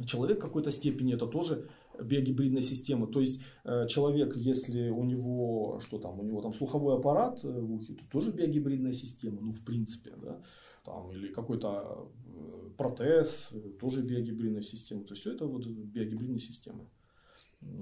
Человек 0.07 0.39
в 0.39 0.43
какой-то 0.43 0.71
степени 0.71 1.15
это 1.15 1.27
тоже 1.27 1.69
биогибридная 2.01 2.63
система. 2.63 3.07
То 3.07 3.21
есть 3.21 3.41
э, 3.65 3.87
человек, 3.89 4.37
если 4.37 4.91
у 4.91 5.05
него 5.05 5.81
что 5.81 5.99
там, 5.99 6.21
у 6.21 6.23
него 6.23 6.41
там 6.41 6.55
слуховой 6.55 6.97
аппарат 6.97 7.45
э, 7.45 7.49
в 7.49 7.73
ухе, 7.73 7.95
то 7.95 8.05
тоже 8.11 8.33
биогибридная 8.33 8.93
система, 8.93 9.41
ну 9.41 9.53
в 9.53 9.65
принципе, 9.65 10.15
да. 10.17 10.43
Там, 10.85 11.13
или 11.13 11.29
какой-то 11.29 12.11
э, 12.27 12.71
протез, 12.77 13.51
тоже 13.81 14.03
биогибридная 14.03 14.63
система. 14.63 15.05
То 15.05 15.13
есть 15.13 15.23
все 15.23 15.33
это 15.33 15.47
вот 15.47 15.67
биогибридные 15.67 16.41
системы, 16.41 16.89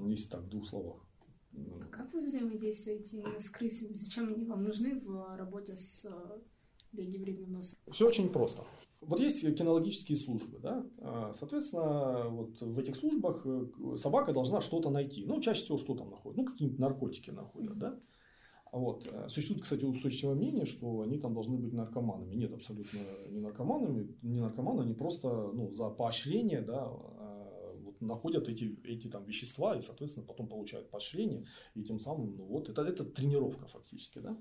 если 0.06 0.28
так 0.28 0.42
в 0.42 0.48
двух 0.48 0.66
словах. 0.66 1.06
А 1.56 1.86
как 1.90 2.12
вы 2.12 2.26
взаимодействуете 2.26 3.24
с 3.38 3.48
крысами? 3.48 3.94
Зачем 3.94 4.28
они 4.28 4.44
вам 4.44 4.64
нужны 4.64 5.00
в 5.00 5.36
работе 5.36 5.76
с 5.76 6.06
биогибридным 6.92 7.52
носом? 7.52 7.78
Все 7.90 8.06
очень 8.06 8.28
просто. 8.28 8.64
Вот 9.00 9.18
есть 9.18 9.42
кинологические 9.56 10.18
службы, 10.18 10.58
да, 10.58 10.86
а, 10.98 11.32
соответственно, 11.34 12.28
вот 12.28 12.60
в 12.60 12.78
этих 12.78 12.96
службах 12.96 13.46
э, 13.46 13.96
собака 13.96 14.34
должна 14.34 14.60
что-то 14.60 14.90
найти. 14.90 15.24
Ну, 15.24 15.40
чаще 15.40 15.62
всего 15.62 15.78
что 15.78 15.94
там 15.94 16.10
находят? 16.10 16.36
Ну, 16.36 16.44
какие-нибудь 16.44 16.78
наркотики 16.78 17.30
находят, 17.30 17.78
да. 17.78 17.98
Вот. 18.72 19.06
Э, 19.10 19.28
существует, 19.28 19.62
кстати, 19.62 19.84
устойчивое 19.84 20.34
мнение, 20.34 20.66
что 20.66 21.00
они 21.00 21.18
там 21.18 21.32
должны 21.32 21.56
быть 21.56 21.72
наркоманами. 21.72 22.34
Нет, 22.34 22.52
абсолютно 22.52 22.98
не 23.30 23.40
наркоманами, 23.40 24.14
не 24.22 24.40
наркоманы, 24.40 24.82
они 24.82 24.94
просто 24.94 25.28
ну, 25.28 25.70
за 25.72 25.88
поощрение 25.88 26.60
да, 26.60 26.84
а, 26.84 27.76
вот, 27.82 28.00
находят 28.00 28.48
эти, 28.48 28.78
эти 28.84 29.08
там 29.08 29.24
вещества 29.24 29.76
и, 29.76 29.80
соответственно, 29.80 30.26
потом 30.26 30.46
получают 30.46 30.90
поощрение, 30.90 31.46
и 31.74 31.82
тем 31.82 31.98
самым, 31.98 32.36
ну 32.36 32.44
вот, 32.44 32.68
это, 32.68 32.82
это 32.82 33.04
тренировка 33.04 33.66
фактически, 33.66 34.18
да. 34.18 34.36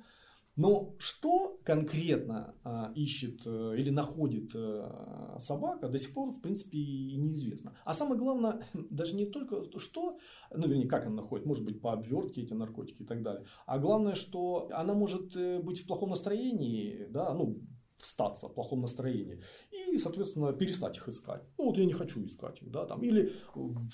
Но 0.60 0.94
что 0.98 1.58
конкретно 1.64 2.54
а, 2.66 2.92
ищет 2.94 3.44
а, 3.46 3.72
или 3.76 3.90
находит 3.92 4.52
а, 4.54 5.38
собака, 5.40 5.88
до 5.88 5.98
сих 5.98 6.14
пор, 6.14 6.32
в 6.32 6.42
принципе, 6.42 6.78
и 6.78 7.16
неизвестно. 7.16 7.78
А 7.86 7.94
самое 7.94 8.20
главное, 8.20 8.62
даже 8.90 9.16
не 9.16 9.26
только 9.26 9.64
что, 9.80 10.18
ну, 10.54 10.68
вернее, 10.68 10.90
как 10.90 11.06
она 11.06 11.16
находит, 11.16 11.46
может 11.46 11.64
быть, 11.64 11.80
по 11.80 11.94
обвертке 11.94 12.42
эти 12.42 12.52
наркотики 12.52 13.04
и 13.04 13.06
так 13.06 13.24
далее. 13.24 13.46
А 13.66 13.80
главное, 13.80 14.16
что 14.16 14.68
она 14.72 14.94
может 14.94 15.34
э, 15.38 15.62
быть 15.62 15.80
в 15.80 15.88
плохом 15.88 16.10
настроении, 16.10 17.08
да, 17.10 17.34
ну, 17.34 17.62
встаться 17.98 18.50
в 18.50 18.54
плохом 18.54 18.82
настроении 18.82 19.42
и, 19.72 19.98
соответственно, 19.98 20.52
перестать 20.52 20.98
их 20.98 21.08
искать. 21.08 21.42
Ну, 21.58 21.68
вот 21.68 21.78
я 21.78 21.86
не 21.86 21.94
хочу 21.94 22.26
искать 22.26 22.62
их, 22.62 22.70
да, 22.70 22.86
там. 22.86 23.02
Или 23.02 23.32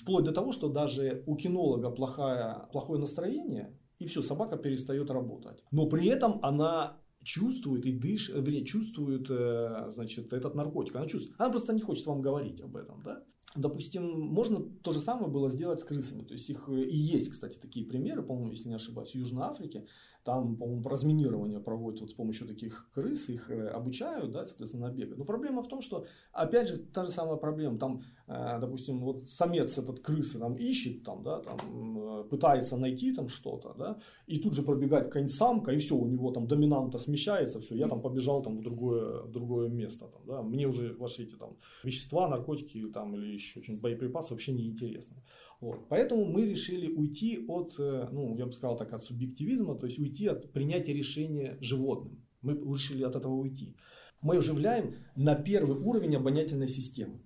вплоть 0.00 0.24
до 0.24 0.32
того, 0.32 0.50
что 0.50 0.68
даже 0.68 1.22
у 1.26 1.36
кинолога 1.36 1.90
плохое, 1.90 2.66
плохое 2.72 3.00
настроение, 3.00 3.78
и 3.98 4.06
все, 4.06 4.22
собака 4.22 4.56
перестает 4.56 5.10
работать. 5.10 5.62
Но 5.70 5.86
при 5.88 6.06
этом 6.06 6.40
она 6.42 7.00
чувствует 7.22 7.86
и 7.86 7.92
дышит, 7.92 8.36
вернее, 8.36 8.64
чувствует, 8.64 9.26
э, 9.30 9.90
значит, 9.90 10.32
этот 10.32 10.54
наркотик. 10.54 10.94
Она 10.96 11.06
чувствует. 11.06 11.40
Она 11.40 11.50
просто 11.50 11.72
не 11.72 11.80
хочет 11.80 12.06
вам 12.06 12.22
говорить 12.22 12.60
об 12.60 12.76
этом, 12.76 13.02
да? 13.02 13.24
Допустим, 13.56 14.20
можно 14.20 14.60
то 14.60 14.92
же 14.92 15.00
самое 15.00 15.28
было 15.28 15.50
сделать 15.50 15.80
с 15.80 15.84
крысами. 15.84 16.22
То 16.22 16.34
есть 16.34 16.48
их 16.50 16.68
э, 16.68 16.82
и 16.82 16.96
есть, 16.96 17.30
кстати, 17.30 17.58
такие 17.58 17.86
примеры, 17.86 18.22
по-моему, 18.22 18.50
если 18.50 18.68
не 18.68 18.74
ошибаюсь, 18.74 19.10
в 19.10 19.14
Южной 19.14 19.44
Африке. 19.44 19.86
Там, 20.26 20.56
по-моему, 20.56 20.88
разминирование 20.88 21.60
проводят 21.60 22.00
вот 22.00 22.10
с 22.10 22.12
помощью 22.12 22.48
таких 22.48 22.90
крыс, 22.92 23.28
их 23.28 23.48
э, 23.48 23.68
обучают, 23.68 24.32
да, 24.32 24.44
соответственно, 24.44 24.88
на 24.88 24.92
бегать. 24.92 25.18
Но 25.18 25.24
проблема 25.24 25.62
в 25.62 25.68
том, 25.68 25.80
что, 25.80 26.04
опять 26.32 26.68
же, 26.68 26.78
та 26.78 27.04
же 27.04 27.10
самая 27.10 27.36
проблема. 27.36 27.78
Там, 27.78 28.02
э, 28.26 28.58
допустим, 28.60 29.00
вот 29.00 29.30
самец 29.30 29.78
этот 29.78 30.00
крысы 30.00 30.40
там 30.40 30.56
ищет, 30.56 31.04
там, 31.04 31.22
да, 31.22 31.40
там, 31.40 32.24
пытается 32.28 32.76
найти 32.76 33.14
там 33.14 33.28
что-то, 33.28 33.74
да, 33.78 33.98
и 34.26 34.38
тут 34.38 34.54
же 34.54 34.62
пробегает 34.62 35.04
какая-нибудь 35.06 35.36
самка, 35.36 35.70
и 35.70 35.78
все, 35.78 35.94
у 35.94 36.06
него 36.06 36.32
там 36.32 36.48
доминанта 36.48 36.98
смещается, 36.98 37.60
все, 37.60 37.76
я 37.76 37.86
там 37.86 38.02
побежал 38.02 38.42
там 38.42 38.58
в 38.58 38.62
другое, 38.62 39.22
в 39.22 39.30
другое 39.30 39.68
место, 39.68 40.06
там, 40.08 40.22
да, 40.26 40.42
мне 40.42 40.66
уже 40.66 40.92
ваши 40.98 41.22
эти 41.22 41.36
там 41.36 41.50
вещества, 41.84 42.28
наркотики 42.28 42.84
там 42.92 43.14
или 43.14 43.34
еще 43.34 43.62
что-нибудь, 43.62 43.82
боеприпасы 43.82 44.34
вообще 44.34 44.52
не 44.52 44.66
интересны. 44.66 45.22
Вот. 45.60 45.88
Поэтому 45.88 46.24
мы 46.24 46.46
решили 46.46 46.92
уйти 46.92 47.44
от, 47.48 47.74
э, 47.78 48.08
ну, 48.12 48.36
я 48.36 48.46
бы 48.46 48.52
сказал 48.52 48.76
так, 48.76 48.92
от 48.92 49.02
субъективизма, 49.02 49.74
то 49.74 49.86
есть 49.86 49.98
уйти 49.98 50.26
от 50.26 50.52
принятия 50.52 50.92
решения 50.92 51.56
животным. 51.60 52.26
Мы 52.42 52.54
решили 52.54 53.02
от 53.02 53.16
этого 53.16 53.34
уйти. 53.34 53.74
Мы 54.20 54.36
оживляем 54.36 54.94
на 55.14 55.34
первый 55.34 55.78
уровень 55.78 56.16
обонятельной 56.16 56.68
системы. 56.68 57.20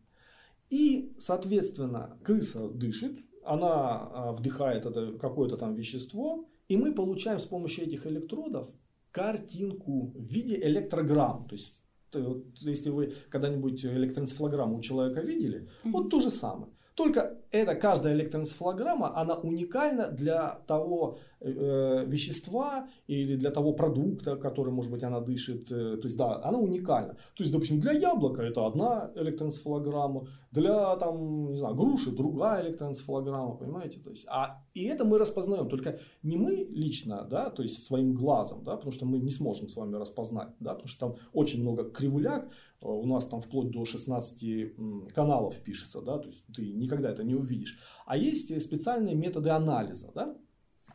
И, 0.70 1.16
соответственно, 1.18 2.18
крыса 2.22 2.68
дышит, 2.68 3.18
она 3.44 4.08
а, 4.12 4.32
вдыхает 4.32 4.86
это 4.86 5.18
какое-то 5.18 5.56
там 5.56 5.74
вещество, 5.74 6.48
и 6.68 6.76
мы 6.76 6.94
получаем 6.94 7.40
с 7.40 7.44
помощью 7.44 7.86
этих 7.86 8.06
электродов 8.06 8.68
картинку 9.10 10.12
в 10.14 10.22
виде 10.22 10.54
электрограмм. 10.60 11.48
То 11.48 11.56
есть, 11.56 11.74
то, 12.10 12.44
если 12.60 12.90
вы 12.90 13.14
когда-нибудь 13.28 13.84
электроэнцефалограмму 13.84 14.76
у 14.76 14.80
человека 14.80 15.20
видели, 15.20 15.62
mm-hmm. 15.62 15.90
вот 15.90 16.10
то 16.10 16.20
же 16.20 16.30
самое. 16.30 16.72
Только 17.00 17.38
эта 17.50 17.74
каждая 17.76 18.12
электроэнцефалограмма, 18.12 19.16
она 19.16 19.34
уникальна 19.36 20.08
для 20.08 20.60
того 20.66 21.18
э, 21.40 22.04
вещества 22.06 22.88
или 23.06 23.36
для 23.36 23.50
того 23.50 23.72
продукта, 23.72 24.36
который, 24.36 24.70
может 24.70 24.90
быть, 24.90 25.02
она 25.02 25.20
дышит. 25.20 25.72
Э, 25.72 25.96
то 25.96 26.08
есть, 26.08 26.18
да, 26.18 26.42
она 26.44 26.58
уникальна. 26.58 27.14
То 27.34 27.42
есть, 27.42 27.52
допустим, 27.52 27.80
для 27.80 27.92
яблока 27.92 28.42
это 28.42 28.66
одна 28.66 29.12
электроэнцефалограмма, 29.14 30.26
для, 30.50 30.96
там, 30.96 31.52
не 31.52 31.56
знаю, 31.56 31.74
груши 31.74 32.10
другая 32.10 32.66
электроэнцефалограмма, 32.66 33.54
понимаете? 33.54 33.98
То 34.00 34.10
есть, 34.10 34.26
а, 34.28 34.62
и 34.74 34.84
это 34.84 35.06
мы 35.06 35.18
распознаем, 35.18 35.68
только 35.68 36.00
не 36.22 36.36
мы 36.36 36.66
лично, 36.68 37.26
да, 37.30 37.48
то 37.48 37.62
есть 37.62 37.86
своим 37.86 38.12
глазом, 38.12 38.62
да, 38.64 38.76
потому 38.76 38.92
что 38.92 39.06
мы 39.06 39.18
не 39.18 39.30
сможем 39.30 39.68
с 39.68 39.76
вами 39.76 39.96
распознать, 39.96 40.48
да, 40.60 40.74
потому 40.74 40.88
что 40.88 41.06
там 41.06 41.16
очень 41.32 41.62
много 41.62 41.84
кривуляк, 41.84 42.50
у 42.80 43.06
нас 43.06 43.26
там 43.26 43.40
вплоть 43.40 43.70
до 43.70 43.84
16 43.84 45.12
каналов 45.14 45.56
пишется, 45.58 46.00
да, 46.00 46.18
то 46.18 46.28
есть 46.28 46.44
ты 46.54 46.72
никогда 46.72 47.10
это 47.10 47.24
не 47.24 47.34
увидишь. 47.34 47.78
А 48.06 48.16
есть 48.16 48.60
специальные 48.60 49.14
методы 49.14 49.50
анализа, 49.50 50.10
да, 50.14 50.36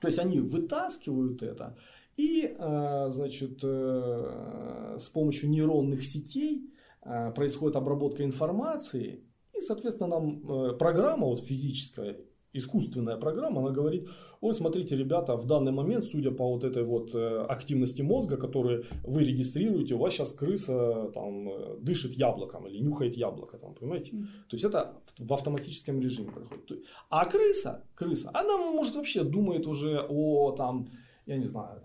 то 0.01 0.07
есть 0.07 0.19
они 0.19 0.39
вытаскивают 0.39 1.43
это 1.43 1.77
и, 2.17 2.55
э, 2.57 3.09
значит, 3.09 3.59
э, 3.63 4.97
с 4.99 5.09
помощью 5.09 5.49
нейронных 5.49 6.05
сетей 6.05 6.73
э, 7.01 7.31
происходит 7.31 7.75
обработка 7.75 8.23
информации, 8.23 9.25
и, 9.53 9.61
соответственно, 9.61 10.09
нам 10.09 10.77
программа 10.77 11.27
вот 11.27 11.39
физическая 11.39 12.17
искусственная 12.57 13.17
программа, 13.17 13.61
она 13.61 13.71
говорит, 13.71 14.07
ой, 14.41 14.53
смотрите, 14.53 14.95
ребята, 14.95 15.35
в 15.35 15.45
данный 15.45 15.71
момент, 15.71 16.05
судя 16.05 16.31
по 16.31 16.47
вот 16.47 16.63
этой 16.63 16.83
вот 16.83 17.13
э, 17.13 17.45
активности 17.49 18.01
мозга, 18.01 18.37
которую 18.37 18.85
вы 19.03 19.23
регистрируете, 19.23 19.95
у 19.95 19.97
вас 19.97 20.13
сейчас 20.13 20.31
крыса 20.31 21.11
там 21.13 21.49
э, 21.49 21.77
дышит 21.81 22.13
яблоком 22.13 22.67
или 22.67 22.79
нюхает 22.79 23.17
яблоко, 23.17 23.57
там, 23.57 23.73
понимаете? 23.73 24.11
То 24.49 24.55
есть 24.55 24.65
это 24.65 24.93
в 25.19 25.33
автоматическом 25.33 26.01
режиме 26.01 26.31
происходит. 26.31 26.85
А 27.09 27.25
крыса, 27.25 27.83
крыса, 27.95 28.29
она 28.33 28.57
может 28.57 28.95
вообще 28.95 29.23
думает 29.23 29.67
уже 29.67 30.05
о 30.09 30.51
там, 30.51 30.87
я 31.25 31.37
не 31.37 31.47
знаю, 31.47 31.81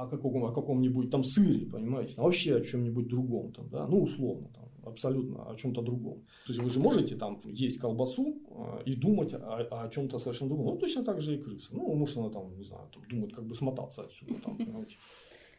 о, 0.00 0.06
каком, 0.06 0.44
о 0.44 0.52
каком-нибудь 0.52 1.10
там 1.10 1.22
сыре, 1.24 1.66
понимаете, 1.66 2.14
вообще 2.16 2.56
о 2.56 2.60
чем-нибудь 2.60 3.08
другом, 3.08 3.52
там, 3.52 3.68
да, 3.68 3.86
ну 3.86 4.02
условно 4.02 4.48
там 4.54 4.59
абсолютно 4.84 5.50
о 5.50 5.56
чем-то 5.56 5.82
другом. 5.82 6.26
То 6.46 6.52
есть 6.52 6.60
вы 6.60 6.70
же 6.70 6.80
можете 6.80 7.16
там 7.16 7.40
есть 7.44 7.78
колбасу 7.78 8.42
э, 8.48 8.82
и 8.86 8.96
думать 8.96 9.34
о, 9.34 9.84
о 9.84 9.88
чем-то 9.88 10.18
совершенно 10.18 10.50
другом. 10.50 10.74
Ну, 10.74 10.76
точно 10.78 11.04
так 11.04 11.20
же 11.20 11.36
и 11.36 11.38
крыса. 11.38 11.68
Ну, 11.72 11.94
может, 11.94 12.16
она 12.16 12.30
там, 12.30 12.56
не 12.56 12.64
знаю, 12.64 12.88
там, 12.92 13.02
думает, 13.08 13.34
как 13.34 13.46
бы 13.46 13.54
смотаться 13.54 14.02
отсюда. 14.02 14.34
Там, 14.42 14.58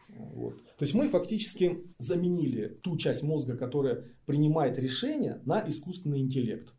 Вот. 0.10 0.56
То 0.78 0.84
есть 0.84 0.94
мы 0.94 1.08
фактически 1.08 1.86
заменили 2.00 2.68
ту 2.68 2.98
часть 2.98 3.24
мозга, 3.24 3.56
которая 3.56 4.04
принимает 4.26 4.78
решения, 4.78 5.42
на 5.46 5.68
искусственный 5.68 6.20
интеллект. 6.20 6.74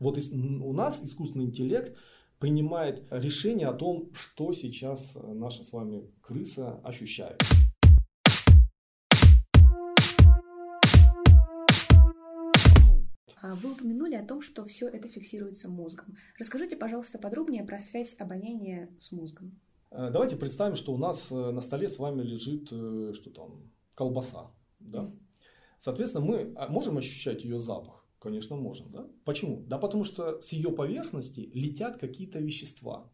Вот 0.00 0.18
у 0.18 0.72
нас 0.72 1.02
искусственный 1.04 1.44
интеллект 1.46 1.96
принимает 2.40 3.06
решение 3.10 3.68
о 3.68 3.74
том, 3.74 4.10
что 4.12 4.52
сейчас 4.52 5.16
наша 5.16 5.62
с 5.62 5.72
вами 5.72 6.10
крыса 6.20 6.80
ощущает. 6.82 7.40
Вы 13.54 13.72
упомянули 13.72 14.14
о 14.14 14.24
том, 14.24 14.40
что 14.40 14.64
все 14.64 14.88
это 14.88 15.08
фиксируется 15.08 15.68
мозгом. 15.68 16.16
Расскажите, 16.38 16.76
пожалуйста, 16.76 17.18
подробнее 17.18 17.64
про 17.64 17.78
связь 17.78 18.16
обоняния 18.18 18.88
с 18.98 19.12
мозгом. 19.12 19.60
Э, 19.90 20.10
давайте 20.10 20.36
представим, 20.36 20.76
что 20.76 20.92
у 20.92 20.98
нас 20.98 21.30
э, 21.30 21.34
на 21.34 21.60
столе 21.60 21.88
с 21.88 21.98
вами 21.98 22.22
лежит 22.22 22.68
э, 22.72 23.12
что 23.14 23.30
там, 23.30 23.70
колбаса. 23.94 24.50
Да? 24.80 25.12
Соответственно, 25.80 26.24
мы 26.24 26.52
а, 26.56 26.68
можем 26.68 26.96
ощущать 26.96 27.44
ее 27.44 27.58
запах? 27.58 28.06
Конечно, 28.18 28.56
можем. 28.56 28.90
Да? 28.90 29.06
Почему? 29.24 29.64
Да 29.66 29.78
потому 29.78 30.04
что 30.04 30.40
с 30.40 30.52
ее 30.52 30.70
поверхности 30.72 31.50
летят 31.52 31.98
какие-то 31.98 32.38
вещества. 32.38 33.10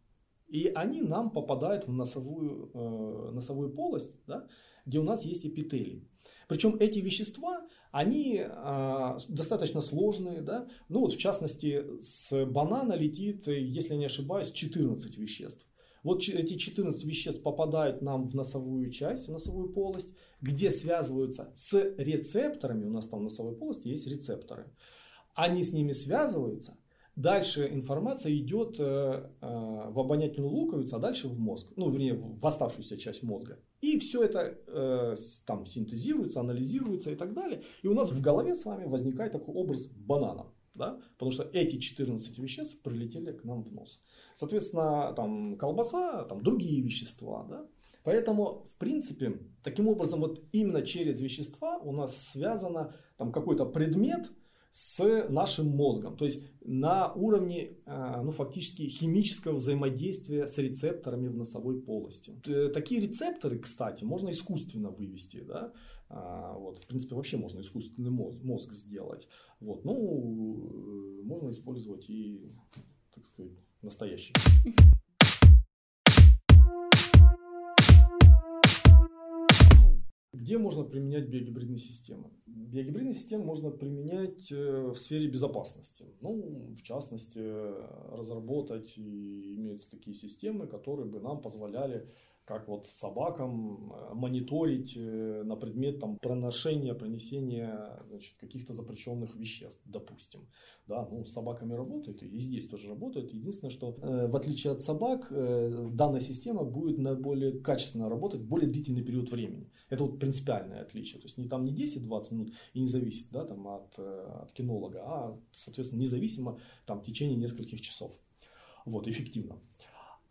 И 0.46 0.66
они 0.68 1.02
нам 1.02 1.30
попадают 1.30 1.86
в 1.86 1.92
носовую, 1.92 2.70
э, 2.74 3.30
носовую 3.32 3.70
полость, 3.70 4.14
да, 4.26 4.46
где 4.86 4.98
у 4.98 5.02
нас 5.02 5.24
есть 5.24 5.46
эпителий. 5.46 6.08
Причем 6.50 6.76
эти 6.80 6.98
вещества, 6.98 7.64
они 7.92 8.44
э, 8.44 9.18
достаточно 9.28 9.80
сложные. 9.80 10.40
Да? 10.40 10.66
Ну 10.88 11.02
вот 11.02 11.12
в 11.12 11.16
частности 11.16 11.84
с 12.00 12.44
банана 12.44 12.94
летит, 12.94 13.46
если 13.46 13.94
не 13.94 14.06
ошибаюсь, 14.06 14.50
14 14.50 15.16
веществ. 15.16 15.64
Вот 16.02 16.28
эти 16.28 16.56
14 16.56 17.04
веществ 17.04 17.40
попадают 17.44 18.02
нам 18.02 18.28
в 18.28 18.34
носовую 18.34 18.90
часть, 18.90 19.28
в 19.28 19.30
носовую 19.30 19.72
полость, 19.72 20.10
где 20.40 20.72
связываются 20.72 21.52
с 21.54 21.72
рецепторами. 21.98 22.84
У 22.84 22.90
нас 22.90 23.06
там 23.06 23.20
в 23.20 23.22
носовой 23.22 23.54
полости 23.54 23.86
есть 23.86 24.08
рецепторы. 24.08 24.66
Они 25.36 25.62
с 25.62 25.72
ними 25.72 25.92
связываются, 25.92 26.76
Дальше 27.16 27.68
информация 27.72 28.34
идет 28.34 28.76
э, 28.78 28.82
э, 28.82 29.90
в 29.90 29.98
обонятельную 29.98 30.50
луковицу, 30.50 30.96
а 30.96 30.98
дальше 30.98 31.28
в 31.28 31.38
мозг. 31.38 31.72
Ну, 31.76 31.90
вернее, 31.90 32.14
в 32.14 32.46
оставшуюся 32.46 32.96
часть 32.96 33.22
мозга. 33.22 33.58
И 33.80 33.98
все 33.98 34.22
это 34.22 34.58
э, 34.66 35.16
там 35.44 35.66
синтезируется, 35.66 36.40
анализируется 36.40 37.10
и 37.10 37.16
так 37.16 37.34
далее. 37.34 37.62
И 37.82 37.88
у 37.88 37.94
нас 37.94 38.10
в 38.10 38.20
голове 38.20 38.54
с 38.54 38.64
вами 38.64 38.84
возникает 38.86 39.32
такой 39.32 39.54
образ 39.54 39.86
банана. 39.86 40.46
Да? 40.74 41.00
Потому 41.12 41.30
что 41.30 41.42
эти 41.52 41.78
14 41.78 42.38
веществ 42.38 42.80
прилетели 42.82 43.32
к 43.32 43.44
нам 43.44 43.62
в 43.62 43.72
нос. 43.72 44.00
Соответственно, 44.36 45.12
там 45.14 45.56
колбаса, 45.56 46.24
там 46.24 46.42
другие 46.42 46.80
вещества. 46.80 47.44
Да? 47.48 47.66
Поэтому, 48.04 48.64
в 48.70 48.76
принципе, 48.76 49.40
таким 49.62 49.88
образом, 49.88 50.20
вот 50.20 50.42
именно 50.52 50.82
через 50.82 51.20
вещества 51.20 51.78
у 51.78 51.92
нас 51.92 52.16
связано 52.28 52.94
там 53.18 53.32
какой-то 53.32 53.66
предмет, 53.66 54.30
с 54.72 55.28
нашим 55.28 55.68
мозгом. 55.68 56.16
То 56.16 56.24
есть 56.24 56.44
на 56.64 57.12
уровне 57.12 57.76
э, 57.86 58.22
ну, 58.22 58.30
фактически 58.30 58.82
химического 58.86 59.56
взаимодействия 59.56 60.46
с 60.46 60.56
рецепторами 60.58 61.28
в 61.28 61.36
носовой 61.36 61.80
полости. 61.80 62.40
Э, 62.46 62.68
такие 62.68 63.00
рецепторы, 63.00 63.58
кстати, 63.58 64.04
можно 64.04 64.30
искусственно 64.30 64.90
вывести. 64.90 65.42
Да? 65.42 65.72
А, 66.08 66.54
вот, 66.56 66.78
в 66.78 66.86
принципе, 66.86 67.14
вообще 67.14 67.36
можно 67.36 67.60
искусственный 67.60 68.10
мозг, 68.10 68.42
мозг 68.42 68.72
сделать. 68.72 69.26
Вот, 69.60 69.84
ну, 69.84 71.20
э, 71.20 71.22
можно 71.24 71.50
использовать 71.50 72.08
и, 72.08 72.52
так 73.14 73.26
сказать, 73.26 73.52
настоящий. 73.82 74.32
Где 80.40 80.56
можно 80.56 80.84
применять 80.84 81.28
биогибридные 81.28 81.76
системы? 81.76 82.30
Биогибридные 82.46 83.12
системы 83.12 83.44
можно 83.44 83.70
применять 83.70 84.50
э, 84.50 84.86
в 84.88 84.96
сфере 84.96 85.28
безопасности. 85.28 86.06
Ну, 86.22 86.74
в 86.78 86.82
частности, 86.82 87.38
разработать 88.16 88.96
и 88.96 89.54
имеются 89.56 89.90
такие 89.90 90.16
системы, 90.16 90.66
которые 90.66 91.06
бы 91.06 91.20
нам 91.20 91.42
позволяли 91.42 92.08
как 92.50 92.66
вот 92.66 92.84
с 92.84 92.90
собакам 92.90 93.92
э, 93.92 94.14
мониторить 94.14 94.96
э, 94.96 95.44
на 95.44 95.54
предмет 95.54 96.00
там, 96.00 96.18
проношения, 96.18 96.94
пронесения 96.94 98.02
значит, 98.08 98.34
каких-то 98.40 98.74
запрещенных 98.74 99.36
веществ, 99.36 99.80
допустим. 99.84 100.48
Да, 100.88 101.06
ну, 101.12 101.24
с 101.24 101.32
собаками 101.32 101.74
работает, 101.74 102.24
и 102.24 102.38
здесь 102.40 102.66
тоже 102.66 102.88
работает. 102.88 103.32
Единственное, 103.32 103.70
что 103.70 103.96
э, 104.02 104.26
в 104.26 104.34
отличие 104.34 104.72
от 104.72 104.82
собак, 104.82 105.28
э, 105.30 105.90
данная 105.92 106.20
система 106.20 106.64
будет 106.64 106.98
наиболее 106.98 107.52
качественно 107.52 108.08
работать 108.08 108.40
более 108.40 108.68
длительный 108.68 109.04
период 109.04 109.30
времени. 109.30 109.70
Это 109.88 110.02
вот 110.02 110.18
принципиальное 110.18 110.82
отличие. 110.82 111.20
То 111.20 111.26
есть 111.26 111.38
не 111.38 111.46
там 111.46 111.64
не 111.64 111.72
10-20 111.72 112.34
минут 112.34 112.52
и 112.74 112.80
не 112.80 112.88
зависит 112.88 113.30
да, 113.30 113.44
там, 113.44 113.68
от, 113.68 113.94
э, 113.96 114.42
от 114.42 114.52
кинолога, 114.52 115.02
а, 115.04 115.40
соответственно, 115.52 116.00
независимо 116.00 116.58
там, 116.84 116.98
в 116.98 117.04
течение 117.04 117.36
нескольких 117.36 117.80
часов. 117.80 118.10
Вот, 118.84 119.06
эффективно. 119.06 119.60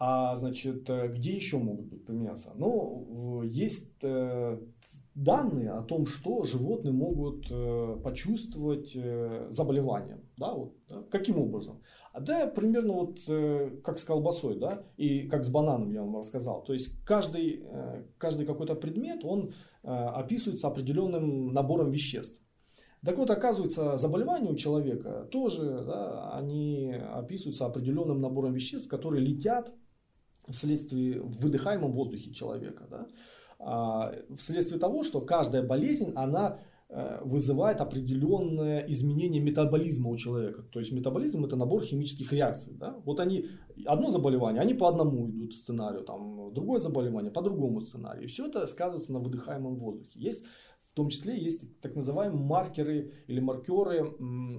А 0.01 0.33
значит, 0.37 0.89
э, 0.89 1.09
где 1.09 1.33
еще 1.33 1.57
могут 1.57 1.87
быть 1.87 2.05
применяться? 2.05 2.53
Ну, 2.55 3.41
есть 3.43 4.01
э, 4.01 4.57
данные 5.13 5.71
о 5.71 5.81
том, 5.81 6.05
что 6.05 6.45
животные 6.45 6.93
могут 6.93 7.47
э, 7.51 7.97
почувствовать 8.01 8.97
заболевание. 9.49 10.21
Да, 10.37 10.53
вот, 10.53 10.73
да? 10.87 11.03
Каким 11.11 11.37
образом? 11.37 11.81
Да, 12.17 12.47
примерно 12.47 12.93
вот 12.93 13.19
как 13.83 13.99
с 13.99 14.03
колбасой, 14.05 14.57
да, 14.57 14.83
и 14.95 15.27
как 15.27 15.43
с 15.43 15.49
бананом 15.49 15.91
я 15.91 16.01
вам 16.01 16.17
рассказал. 16.17 16.63
То 16.63 16.73
есть 16.73 16.95
каждый, 17.05 17.63
каждый 18.17 18.45
какой-то 18.45 18.75
предмет, 18.75 19.23
он 19.23 19.53
описывается 19.83 20.67
определенным 20.67 21.53
набором 21.53 21.91
веществ. 21.91 22.35
Так 23.05 23.17
вот, 23.17 23.29
оказывается, 23.29 23.95
заболевания 23.97 24.49
у 24.49 24.55
человека 24.55 25.27
тоже, 25.31 25.83
да, 25.85 26.31
они 26.33 26.93
описываются 26.93 27.65
определенным 27.65 28.21
набором 28.21 28.53
веществ, 28.53 28.89
которые 28.89 29.23
летят 29.23 29.71
вследствие 30.51 31.21
выдыхаемом 31.21 31.91
воздухе 31.91 32.31
человека. 32.31 32.87
Да? 32.89 33.07
А, 33.59 34.13
вследствие 34.37 34.79
того, 34.79 35.03
что 35.03 35.21
каждая 35.21 35.61
болезнь, 35.63 36.13
она 36.15 36.59
э, 36.89 37.19
вызывает 37.23 37.81
определенное 37.81 38.79
изменение 38.87 39.41
метаболизма 39.41 40.09
у 40.09 40.17
человека. 40.17 40.63
То 40.63 40.79
есть 40.79 40.91
метаболизм 40.91 41.45
это 41.45 41.55
набор 41.55 41.83
химических 41.83 42.31
реакций. 42.31 42.73
Да? 42.75 42.97
Вот 43.05 43.19
они, 43.19 43.47
одно 43.85 44.09
заболевание, 44.09 44.61
они 44.61 44.73
по 44.73 44.87
одному 44.87 45.29
идут 45.29 45.53
сценарию, 45.53 46.03
там, 46.03 46.53
другое 46.53 46.79
заболевание 46.79 47.31
по 47.31 47.41
другому 47.41 47.81
сценарию. 47.81 48.23
И 48.23 48.27
все 48.27 48.47
это 48.47 48.65
сказывается 48.65 49.13
на 49.13 49.19
выдыхаемом 49.19 49.75
воздухе. 49.75 50.19
Есть 50.19 50.45
в 50.91 50.95
том 50.95 51.09
числе 51.09 51.37
есть 51.39 51.61
так 51.81 51.95
называемые 51.95 52.43
маркеры 52.43 53.13
или 53.27 53.39
маркеры 53.39 54.15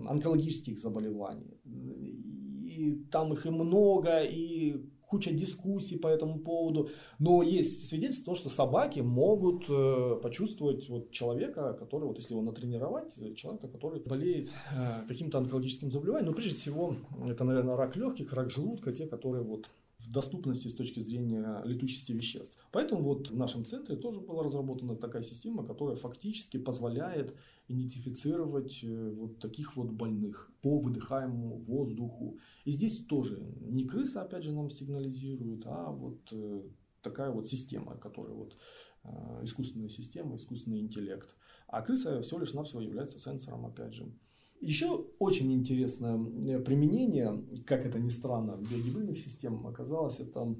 онкологических 0.08 0.78
заболеваний. 0.78 1.58
И 1.64 3.04
там 3.10 3.32
их 3.32 3.46
и 3.46 3.50
много, 3.50 4.22
и 4.22 4.86
куча 5.10 5.32
дискуссий 5.32 5.98
по 5.98 6.06
этому 6.06 6.38
поводу. 6.38 6.90
Но 7.18 7.42
есть 7.42 7.88
свидетельство 7.88 8.26
того, 8.26 8.36
что 8.36 8.48
собаки 8.48 9.00
могут 9.00 9.64
э, 9.68 10.20
почувствовать 10.22 10.88
вот 10.88 11.10
человека, 11.10 11.74
который, 11.74 12.04
вот 12.04 12.18
если 12.18 12.34
его 12.34 12.42
натренировать, 12.42 13.12
э, 13.16 13.34
человека, 13.34 13.68
который 13.68 14.00
болеет 14.00 14.48
э, 14.72 15.06
каким-то 15.08 15.38
онкологическим 15.38 15.90
заболеванием. 15.90 16.30
Но 16.30 16.36
прежде 16.36 16.54
всего, 16.54 16.94
это, 17.26 17.44
наверное, 17.44 17.76
рак 17.76 17.96
легких, 17.96 18.32
рак 18.32 18.50
желудка, 18.50 18.92
те, 18.92 19.06
которые 19.06 19.42
вот 19.42 19.68
доступности 20.10 20.68
с 20.68 20.74
точки 20.74 21.00
зрения 21.00 21.62
летучести 21.64 22.12
веществ. 22.12 22.58
Поэтому 22.72 23.02
вот 23.02 23.30
в 23.30 23.36
нашем 23.36 23.64
центре 23.64 23.96
тоже 23.96 24.20
была 24.20 24.42
разработана 24.42 24.96
такая 24.96 25.22
система, 25.22 25.64
которая 25.64 25.96
фактически 25.96 26.56
позволяет 26.56 27.34
идентифицировать 27.68 28.80
э, 28.82 29.10
вот 29.10 29.38
таких 29.38 29.76
вот 29.76 29.90
больных 29.90 30.50
по 30.62 30.78
выдыхаемому 30.78 31.58
воздуху. 31.58 32.38
И 32.64 32.72
здесь 32.72 33.04
тоже 33.06 33.40
не 33.60 33.84
крыса, 33.84 34.22
опять 34.22 34.42
же, 34.42 34.52
нам 34.52 34.70
сигнализирует, 34.70 35.62
а 35.66 35.92
вот 35.92 36.18
э, 36.32 36.62
такая 37.02 37.30
вот 37.30 37.48
система, 37.48 37.96
которая 37.96 38.34
вот 38.34 38.56
э, 39.04 39.40
искусственная 39.44 39.88
система, 39.88 40.34
искусственный 40.34 40.80
интеллект. 40.80 41.36
А 41.68 41.82
крыса 41.82 42.20
всего 42.22 42.40
лишь 42.40 42.52
навсего 42.52 42.80
является 42.80 43.20
сенсором, 43.20 43.64
опять 43.64 43.94
же. 43.94 44.12
Еще 44.60 45.06
очень 45.18 45.52
интересное 45.52 46.18
применение, 46.60 47.42
как 47.66 47.86
это 47.86 47.98
ни 47.98 48.10
странно, 48.10 48.58
биогибридных 48.58 49.18
систем 49.18 49.66
оказалось 49.66 50.20
это 50.20 50.54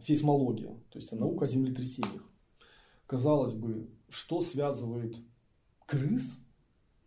сейсмология, 0.00 0.74
то 0.90 0.98
есть 0.98 1.12
наука 1.12 1.44
о 1.44 1.48
землетрясениях. 1.48 2.28
Казалось 3.06 3.54
бы, 3.54 3.88
что 4.08 4.40
связывает 4.40 5.16
крыс, 5.86 6.38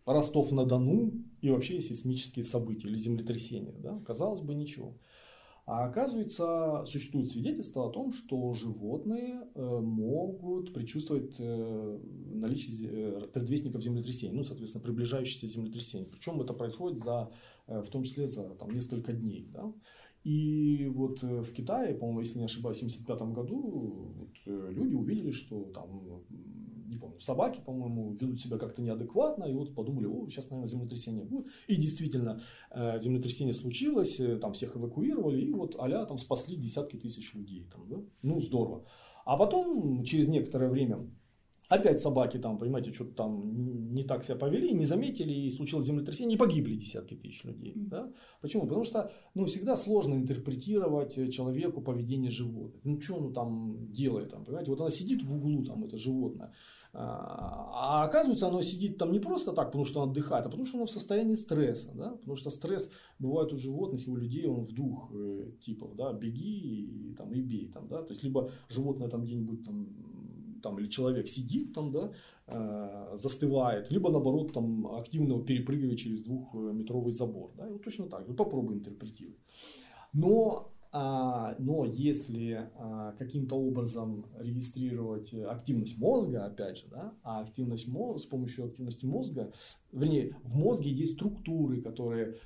Ростов-на-Дону 0.05 1.11
и 1.41 1.49
вообще 1.49 1.81
сейсмические 1.81 2.45
события 2.45 2.87
или 2.87 2.95
землетрясения. 2.95 3.73
Да? 3.79 3.99
Казалось 4.05 4.41
бы, 4.41 4.53
ничего. 4.53 4.93
А 5.65 5.85
оказывается, 5.85 6.85
существует 6.85 7.31
свидетельство 7.31 7.87
о 7.87 7.89
том, 7.89 8.11
что 8.11 8.53
животные 8.53 9.47
э, 9.55 9.79
могут 9.79 10.73
предчувствовать 10.75 11.33
э, 11.39 11.99
наличие 12.33 12.87
э, 12.87 13.27
предвестников 13.33 13.81
землетрясений, 13.81 14.35
ну, 14.35 14.43
соответственно, 14.43 14.83
приближающихся 14.83 15.47
землетрясений. 15.47 16.05
Причем 16.05 16.39
это 16.39 16.53
происходит 16.53 17.03
за, 17.03 17.31
в 17.65 17.87
том 17.87 18.03
числе 18.03 18.27
за 18.27 18.49
там, 18.49 18.69
несколько 18.69 19.11
дней. 19.11 19.49
Да? 19.51 19.73
И 20.23 20.85
вот 20.93 21.23
в 21.23 21.51
Китае, 21.51 21.95
по-моему, 21.95 22.19
если 22.19 22.37
не 22.37 22.45
ошибаюсь, 22.45 22.77
в 22.77 22.81
1975 22.81 23.33
году 23.33 24.13
вот, 24.17 24.37
люди 24.45 24.93
увидели, 24.93 25.31
что 25.31 25.65
там, 25.65 26.23
не 26.85 26.97
помню, 26.97 27.19
собаки, 27.19 27.59
по-моему, 27.65 28.13
ведут 28.13 28.39
себя 28.39 28.57
как-то 28.57 28.81
неадекватно, 28.81 29.45
и 29.45 29.53
вот 29.53 29.75
подумали, 29.75 30.05
о, 30.05 30.27
сейчас, 30.29 30.49
наверное, 30.49 30.69
землетрясение 30.69 31.23
будет. 31.23 31.47
И 31.67 31.75
действительно, 31.75 32.41
э, 32.71 32.99
землетрясение 32.99 33.53
случилось, 33.53 34.19
там 34.41 34.53
всех 34.53 34.75
эвакуировали, 34.75 35.41
и 35.41 35.51
вот 35.51 35.75
а 35.77 36.05
там 36.05 36.17
спасли 36.17 36.55
десятки 36.55 36.95
тысяч 36.95 37.33
людей. 37.33 37.67
Там, 37.71 37.87
да? 37.89 37.97
Ну, 38.21 38.39
здорово. 38.39 38.85
А 39.25 39.37
потом, 39.37 40.03
через 40.03 40.27
некоторое 40.27 40.69
время, 40.69 41.09
Опять 41.69 42.01
собаки 42.01 42.37
там, 42.37 42.57
понимаете, 42.57 42.91
что-то 42.91 43.13
там 43.13 43.93
не 43.93 44.03
так 44.03 44.23
себя 44.23 44.35
повели, 44.35 44.73
не 44.73 44.85
заметили, 44.85 45.33
и 45.33 45.51
случилось 45.51 45.85
землетрясение, 45.85 46.35
и 46.35 46.39
погибли 46.39 46.75
десятки 46.75 47.15
тысяч 47.15 47.43
людей. 47.43 47.73
Да? 47.75 48.11
Почему? 48.41 48.63
Потому 48.63 48.83
что 48.83 49.11
ну, 49.33 49.45
всегда 49.45 49.75
сложно 49.75 50.15
интерпретировать 50.15 51.17
э, 51.17 51.29
человеку 51.29 51.81
поведение 51.81 52.29
животных. 52.29 52.81
Ну, 52.83 53.01
что 53.01 53.17
оно 53.17 53.31
там 53.31 53.91
делает? 53.91 54.31
Там, 54.31 54.45
понимаете? 54.45 54.71
Вот 54.71 54.81
она 54.81 54.89
сидит 54.89 55.23
в 55.23 55.35
углу, 55.35 55.63
там, 55.63 55.83
это 55.83 55.97
животное. 55.97 56.53
А, 56.97 57.71
а 57.73 58.03
оказывается, 58.05 58.47
оно 58.47 58.61
сидит 58.61 58.97
там 58.97 59.11
не 59.11 59.19
просто 59.19 59.51
так, 59.51 59.67
потому 59.67 59.83
что 59.83 60.01
оно 60.01 60.11
отдыхает, 60.11 60.45
а 60.45 60.49
потому 60.49 60.65
что 60.65 60.77
оно 60.77 60.85
в 60.85 60.91
состоянии 60.91 61.35
стресса. 61.35 61.91
Да? 61.93 62.11
Потому 62.11 62.37
что 62.37 62.49
стресс 62.49 62.89
бывает 63.19 63.51
у 63.51 63.57
животных 63.57 64.07
и 64.07 64.09
у 64.09 64.15
людей, 64.15 64.45
он 64.45 64.65
в 64.65 64.73
двух 64.73 65.11
э, 65.13 65.51
типов. 65.59 65.93
Да? 65.95 66.13
Беги 66.13 67.09
и, 67.09 67.13
там, 67.15 67.33
и 67.33 67.41
бей. 67.41 67.67
Там, 67.67 67.89
да? 67.89 68.01
То 68.01 68.11
есть, 68.11 68.23
либо 68.23 68.49
животное 68.69 69.09
там 69.09 69.25
где-нибудь 69.25 69.65
там 69.65 69.87
там, 70.65 70.79
или 70.79 70.87
человек 70.87 71.29
сидит 71.29 71.73
там, 71.73 71.91
да, 71.91 72.11
э, 72.47 73.17
застывает, 73.17 73.91
либо 73.91 74.09
наоборот 74.09 74.51
там 74.51 74.87
активно 74.95 75.39
перепрыгивает 75.43 75.99
через 75.99 76.23
двухметровый 76.23 77.11
забор. 77.11 77.51
Да, 77.55 77.67
и 77.67 77.71
вот 77.71 77.83
точно 77.83 78.07
так 78.07 78.25
же. 78.25 78.33
Попробуй 78.33 78.75
интерпретировать. 78.75 79.39
Но, 80.11 80.71
а, 80.91 81.55
но 81.59 81.85
если 81.85 82.71
а, 82.77 83.11
каким-то 83.19 83.55
образом 83.55 84.25
регистрировать 84.39 85.33
активность 85.33 85.99
мозга, 85.99 86.45
опять 86.45 86.77
же, 86.77 86.87
да, 86.89 87.13
а 87.21 87.41
активность 87.41 87.87
мозга, 87.87 88.19
с 88.19 88.25
помощью 88.25 88.65
активности 88.65 89.05
мозга, 89.05 89.51
вернее, 89.91 90.35
в 90.43 90.55
мозге 90.55 90.89
есть 90.89 91.13
структуры, 91.13 91.81
которые 91.81 92.37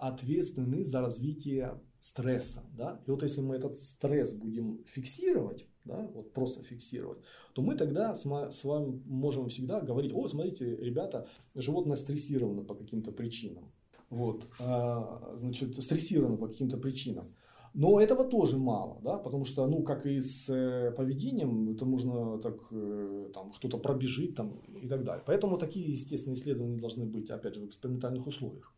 ответственны 0.00 0.84
за 0.84 1.00
развитие 1.00 1.78
стресса. 2.00 2.64
Да? 2.76 3.00
И 3.06 3.10
вот 3.10 3.22
если 3.22 3.40
мы 3.40 3.56
этот 3.56 3.76
стресс 3.76 4.32
будем 4.32 4.84
фиксировать, 4.86 5.66
да, 5.84 6.08
вот 6.14 6.32
просто 6.32 6.62
фиксировать, 6.62 7.18
то 7.54 7.62
мы 7.62 7.74
тогда 7.74 8.14
с, 8.14 8.22
с 8.22 8.64
вами 8.64 9.02
можем 9.06 9.48
всегда 9.48 9.80
говорить, 9.80 10.12
о, 10.14 10.28
смотрите, 10.28 10.76
ребята, 10.76 11.26
животное 11.54 11.96
стрессировано 11.96 12.62
по 12.62 12.74
каким-то 12.74 13.10
причинам. 13.10 13.72
Вот, 14.10 14.46
а, 14.60 15.34
значит, 15.36 15.82
стрессировано 15.82 16.36
по 16.36 16.48
каким-то 16.48 16.78
причинам. 16.78 17.34
Но 17.74 18.00
этого 18.00 18.24
тоже 18.24 18.58
мало, 18.58 18.98
да, 19.02 19.18
потому 19.18 19.44
что, 19.44 19.66
ну, 19.66 19.82
как 19.82 20.06
и 20.06 20.20
с 20.20 20.48
э, 20.48 20.90
поведением, 20.92 21.70
это 21.70 21.84
можно 21.84 22.38
так, 22.38 22.56
э, 22.70 23.30
там, 23.34 23.52
кто-то 23.52 23.78
пробежит 23.78 24.34
там, 24.36 24.60
и 24.82 24.88
так 24.88 25.04
далее. 25.04 25.22
Поэтому 25.26 25.58
такие, 25.58 25.90
естественно, 25.90 26.34
исследования 26.34 26.78
должны 26.78 27.04
быть, 27.04 27.30
опять 27.30 27.54
же, 27.54 27.60
в 27.60 27.66
экспериментальных 27.66 28.26
условиях. 28.26 28.72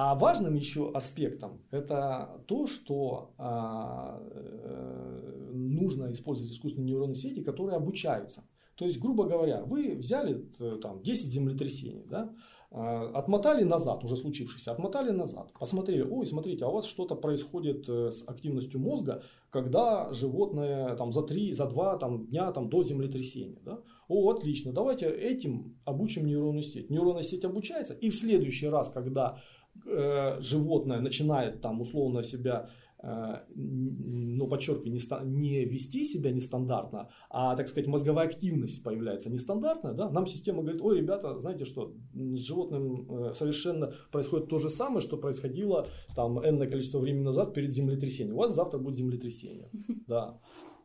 А 0.00 0.14
важным 0.14 0.54
еще 0.54 0.92
аспектом 0.92 1.60
это 1.72 2.40
то, 2.46 2.68
что 2.68 3.34
а, 3.36 4.22
э, 4.30 5.50
нужно 5.52 6.12
использовать 6.12 6.52
искусственные 6.52 6.86
нейронные 6.86 7.16
сети, 7.16 7.42
которые 7.42 7.78
обучаются. 7.78 8.44
То 8.76 8.84
есть, 8.84 9.00
грубо 9.00 9.24
говоря, 9.24 9.64
вы 9.64 9.96
взяли 9.96 10.48
э, 10.60 10.78
там, 10.80 11.02
10 11.02 11.32
землетрясений, 11.32 12.06
да, 12.08 12.32
а, 12.70 13.10
отмотали 13.14 13.64
назад, 13.64 14.04
уже 14.04 14.16
случившееся, 14.16 14.70
отмотали 14.70 15.10
назад, 15.10 15.52
посмотрели, 15.58 16.02
ой, 16.02 16.26
смотрите, 16.26 16.64
а 16.64 16.68
у 16.68 16.74
вас 16.74 16.86
что-то 16.86 17.16
происходит 17.16 17.88
э, 17.88 18.12
с 18.12 18.22
активностью 18.28 18.78
мозга, 18.78 19.24
когда 19.50 20.12
животное 20.12 20.94
там, 20.94 21.12
за 21.12 21.22
3, 21.22 21.54
за 21.54 21.66
2 21.66 21.96
там, 21.96 22.26
дня 22.26 22.52
там, 22.52 22.68
до 22.68 22.84
землетрясения. 22.84 23.60
Да? 23.64 23.80
О, 24.06 24.30
отлично, 24.30 24.72
давайте 24.72 25.06
этим 25.08 25.76
обучим 25.84 26.26
нейронную 26.26 26.62
сеть. 26.62 26.88
Нейронная 26.88 27.24
сеть 27.24 27.44
обучается, 27.44 27.94
и 27.94 28.10
в 28.10 28.14
следующий 28.14 28.68
раз, 28.68 28.90
когда 28.90 29.38
э, 29.86 30.40
животное 30.40 31.00
начинает 31.00 31.60
там 31.60 31.80
условно 31.80 32.22
себя 32.22 32.68
э, 33.02 33.36
ну, 33.54 34.46
подчеркиваю, 34.48 34.92
не, 34.92 35.00
не 35.24 35.64
вести 35.64 36.04
себя 36.04 36.32
нестандартно, 36.32 37.10
а, 37.30 37.56
так 37.56 37.68
сказать, 37.68 37.88
мозговая 37.88 38.26
активность 38.26 38.82
появляется 38.82 39.30
нестандартная, 39.30 39.94
да, 39.94 40.10
нам 40.10 40.26
система 40.26 40.62
говорит, 40.62 40.82
ой, 40.82 40.98
ребята, 40.98 41.38
знаете 41.38 41.64
что, 41.64 41.94
с 42.14 42.38
животным 42.40 43.10
э, 43.10 43.34
совершенно 43.34 43.92
происходит 44.10 44.48
то 44.48 44.58
же 44.58 44.70
самое, 44.70 45.00
что 45.00 45.16
происходило 45.16 45.86
там 46.14 46.38
энное 46.40 46.68
количество 46.68 46.98
времени 46.98 47.24
назад 47.24 47.54
перед 47.54 47.72
землетрясением. 47.72 48.36
У 48.36 48.40
вас 48.40 48.54
завтра 48.54 48.78
будет 48.78 48.96
землетрясение, 48.96 49.70
да. 50.06 50.38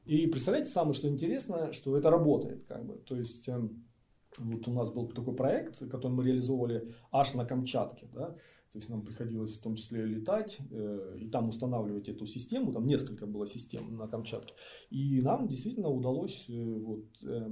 И 0.05 0.27
представляете, 0.27 0.69
самое 0.69 0.93
что 0.93 1.07
интересно, 1.07 1.71
что 1.71 1.97
это 1.97 2.09
работает, 2.09 2.65
как 2.65 2.85
бы, 2.85 2.95
то 2.95 3.15
есть... 3.15 3.47
Эм, 3.47 3.85
вот 4.39 4.67
у 4.67 4.71
нас 4.71 4.89
был 4.89 5.07
такой 5.09 5.35
проект, 5.35 5.79
который 5.89 6.11
мы 6.11 6.25
реализовывали 6.25 6.93
аж 7.11 7.33
на 7.35 7.45
Камчатке. 7.45 8.07
Да? 8.13 8.35
То 8.73 8.79
есть 8.79 8.89
нам 8.89 9.03
приходилось 9.03 9.55
в 9.55 9.61
том 9.61 9.75
числе 9.75 10.03
летать 10.03 10.57
э, 10.71 11.17
и 11.19 11.27
там 11.27 11.49
устанавливать 11.49 12.09
эту 12.09 12.25
систему. 12.25 12.73
Там 12.73 12.87
несколько 12.87 13.27
было 13.27 13.45
систем 13.45 13.95
на 13.95 14.07
Камчатке. 14.07 14.55
И 14.89 15.21
нам 15.21 15.47
действительно 15.47 15.89
удалось, 15.89 16.45
э, 16.49 16.79
вот, 16.79 17.05
э, 17.21 17.51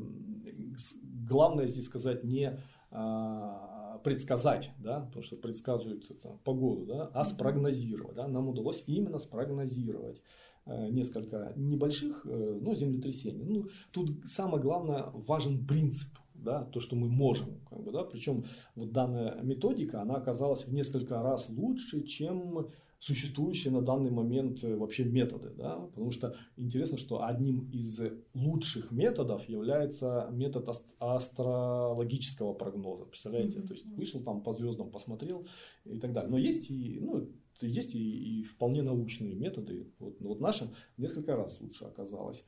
главное 1.29 1.67
здесь 1.67 1.85
сказать, 1.85 2.23
не 2.23 2.59
э, 2.89 3.99
предсказать, 4.03 4.71
да, 4.79 5.01
потому 5.01 5.21
что 5.21 5.35
предсказывают 5.35 6.09
это, 6.09 6.39
погоду, 6.43 6.87
да, 6.87 7.11
а 7.13 7.23
спрогнозировать. 7.23 8.15
Да. 8.15 8.27
Нам 8.27 8.47
удалось 8.47 8.83
именно 8.87 9.19
спрогнозировать 9.19 10.23
э, 10.65 10.89
несколько 10.89 11.53
небольших 11.55 12.25
ну, 12.25 12.73
землетрясений. 12.73 13.45
Ну, 13.45 13.67
тут 13.91 14.25
самое 14.25 14.59
главное 14.59 15.11
важен 15.13 15.67
принцип 15.67 16.17
да, 16.41 16.65
то, 16.65 16.79
что 16.79 16.95
мы 16.95 17.07
можем. 17.07 17.59
Как 17.69 17.81
бы, 17.81 17.91
да, 17.91 18.03
причем 18.03 18.45
вот 18.75 18.91
данная 18.91 19.41
методика, 19.41 20.01
она 20.01 20.15
оказалась 20.15 20.65
в 20.65 20.73
несколько 20.73 21.21
раз 21.21 21.49
лучше, 21.49 22.03
чем 22.03 22.67
существующие 23.01 23.73
на 23.73 23.81
данный 23.81 24.11
момент 24.11 24.63
э, 24.63 24.75
вообще 24.75 25.03
методы. 25.03 25.49
Да? 25.57 25.75
Потому 25.75 26.11
что 26.11 26.35
интересно, 26.55 26.99
что 26.99 27.23
одним 27.23 27.67
из 27.71 27.99
лучших 28.35 28.91
методов 28.91 29.49
является 29.49 30.29
метод 30.31 30.69
астрологического 30.99 32.53
прогноза. 32.53 33.05
Представляете? 33.05 33.59
Mm-hmm. 33.59 33.67
То 33.67 33.73
есть 33.73 33.85
вышел 33.87 34.21
там 34.21 34.43
по 34.43 34.53
звездам, 34.53 34.91
посмотрел 34.91 35.47
и 35.83 35.97
так 35.97 36.13
далее. 36.13 36.29
Но 36.29 36.37
есть 36.37 36.69
и, 36.69 36.99
ну, 37.01 37.27
есть 37.61 37.95
и, 37.95 38.39
и 38.39 38.43
вполне 38.43 38.83
научные 38.83 39.33
методы. 39.33 39.87
Вот, 39.97 40.17
вот 40.19 40.39
наша 40.39 40.71
несколько 40.97 41.35
раз 41.35 41.59
лучше 41.59 41.85
оказалось 41.85 42.45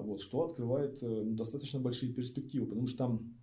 вот, 0.00 0.20
что 0.20 0.44
открывает 0.44 1.02
э, 1.02 1.22
достаточно 1.24 1.80
большие 1.80 2.12
перспективы, 2.12 2.66
потому 2.66 2.86
что 2.86 2.98
там 2.98 3.34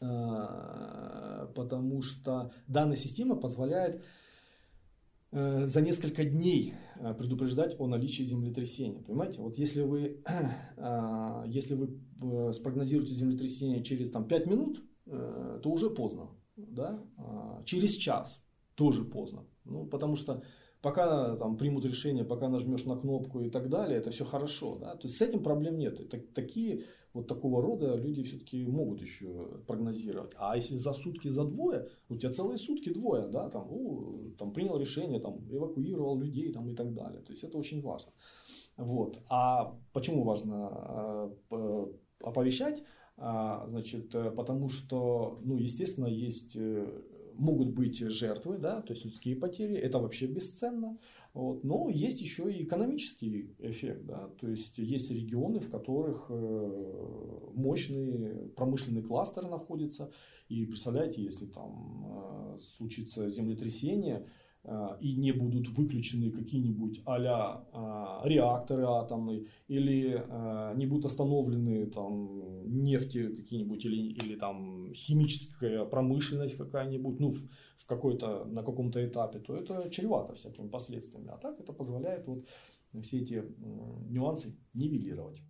э, 0.00 1.46
потому 1.54 2.02
что 2.02 2.52
данная 2.68 2.96
система 2.96 3.36
позволяет 3.36 4.02
э, 5.32 5.66
за 5.66 5.80
несколько 5.80 6.24
дней 6.24 6.74
предупреждать 7.18 7.78
о 7.78 7.86
наличии 7.86 8.22
землетрясения. 8.22 9.00
Понимаете? 9.02 9.40
Вот 9.40 9.58
если 9.58 9.82
вы, 9.82 10.22
если 11.46 11.74
вы 11.74 12.52
спрогнозируете 12.52 13.14
землетрясение 13.14 13.82
через 13.82 14.10
там, 14.10 14.26
5 14.26 14.46
минут, 14.46 14.82
то 15.06 15.62
уже 15.64 15.90
поздно. 15.90 16.30
Да? 16.56 17.02
Через 17.66 17.92
час 17.92 18.40
тоже 18.74 19.04
поздно. 19.04 19.44
Ну, 19.64 19.86
потому 19.86 20.16
что 20.16 20.42
пока 20.84 21.36
там 21.36 21.56
примут 21.56 21.86
решение, 21.86 22.24
пока 22.24 22.48
нажмешь 22.48 22.84
на 22.84 22.96
кнопку 22.96 23.40
и 23.40 23.48
так 23.48 23.70
далее, 23.70 23.98
это 23.98 24.10
все 24.10 24.24
хорошо, 24.24 24.76
да, 24.76 24.94
то 24.94 25.06
есть 25.06 25.16
с 25.16 25.22
этим 25.22 25.42
проблем 25.42 25.78
нет. 25.78 25.98
Это, 25.98 26.18
такие 26.34 26.84
вот 27.14 27.26
такого 27.26 27.62
рода 27.62 27.96
люди 27.96 28.22
все-таки 28.22 28.66
могут 28.66 29.00
еще 29.00 29.62
прогнозировать. 29.66 30.32
А 30.36 30.56
если 30.56 30.76
за 30.76 30.92
сутки, 30.92 31.28
за 31.28 31.44
двое, 31.44 31.88
у 32.10 32.16
тебя 32.16 32.32
целые 32.32 32.58
сутки 32.58 32.92
двое, 32.92 33.28
да, 33.28 33.48
там, 33.48 33.66
ну, 33.70 34.34
там 34.38 34.52
принял 34.52 34.76
решение, 34.76 35.20
там, 35.20 35.38
эвакуировал 35.50 36.18
людей 36.18 36.52
там, 36.52 36.68
и 36.68 36.74
так 36.74 36.92
далее. 36.92 37.22
То 37.22 37.32
есть 37.32 37.44
это 37.44 37.56
очень 37.56 37.80
важно. 37.80 38.12
Вот. 38.76 39.22
А 39.30 39.78
почему 39.92 40.24
важно 40.24 41.30
э, 41.50 41.86
оповещать? 42.20 42.82
А, 43.16 43.64
значит, 43.68 44.14
э, 44.14 44.30
потому 44.32 44.68
что, 44.68 45.38
ну, 45.44 45.56
естественно, 45.56 46.08
есть 46.08 46.56
э, 46.56 46.84
могут 47.38 47.72
быть 47.74 47.98
жертвы, 47.98 48.58
да, 48.58 48.80
то 48.82 48.92
есть 48.92 49.04
людские 49.04 49.36
потери, 49.36 49.74
это 49.74 49.98
вообще 49.98 50.26
бесценно. 50.26 50.98
Вот. 51.32 51.64
Но 51.64 51.88
есть 51.88 52.20
еще 52.20 52.52
и 52.52 52.62
экономический 52.62 53.54
эффект, 53.58 54.06
да, 54.06 54.28
то 54.40 54.48
есть 54.48 54.78
есть 54.78 55.10
регионы, 55.10 55.58
в 55.58 55.68
которых 55.68 56.26
э, 56.28 57.50
мощный 57.54 58.48
промышленный 58.50 59.02
кластер 59.02 59.48
находится, 59.48 60.12
и 60.48 60.64
представляете, 60.64 61.22
если 61.22 61.46
там 61.46 62.06
э, 62.06 62.58
случится 62.76 63.28
землетрясение, 63.30 64.28
и 65.00 65.16
не 65.16 65.32
будут 65.32 65.68
выключены 65.68 66.30
какие-нибудь 66.30 67.02
а, 67.04 68.22
реакторы 68.24 68.84
атомные, 68.84 69.46
или 69.68 70.24
а, 70.28 70.74
не 70.74 70.86
будут 70.86 71.04
остановлены 71.04 71.86
там 71.86 72.64
нефти 72.66 73.28
какие-нибудь, 73.28 73.84
или, 73.84 73.96
или 73.96 74.36
там 74.36 74.92
химическая 74.94 75.84
промышленность 75.84 76.56
какая-нибудь, 76.56 77.20
ну, 77.20 77.28
в, 77.28 77.42
в 77.76 77.86
какой-то, 77.86 78.46
на 78.46 78.62
каком-то 78.62 79.04
этапе, 79.04 79.38
то 79.38 79.54
это 79.54 79.90
чревато 79.90 80.34
всякими 80.34 80.68
последствиями. 80.68 81.28
А 81.30 81.36
так 81.36 81.60
это 81.60 81.74
позволяет 81.74 82.26
вот 82.26 82.46
все 83.02 83.18
эти 83.18 83.44
нюансы 84.08 84.56
нивелировать. 84.72 85.42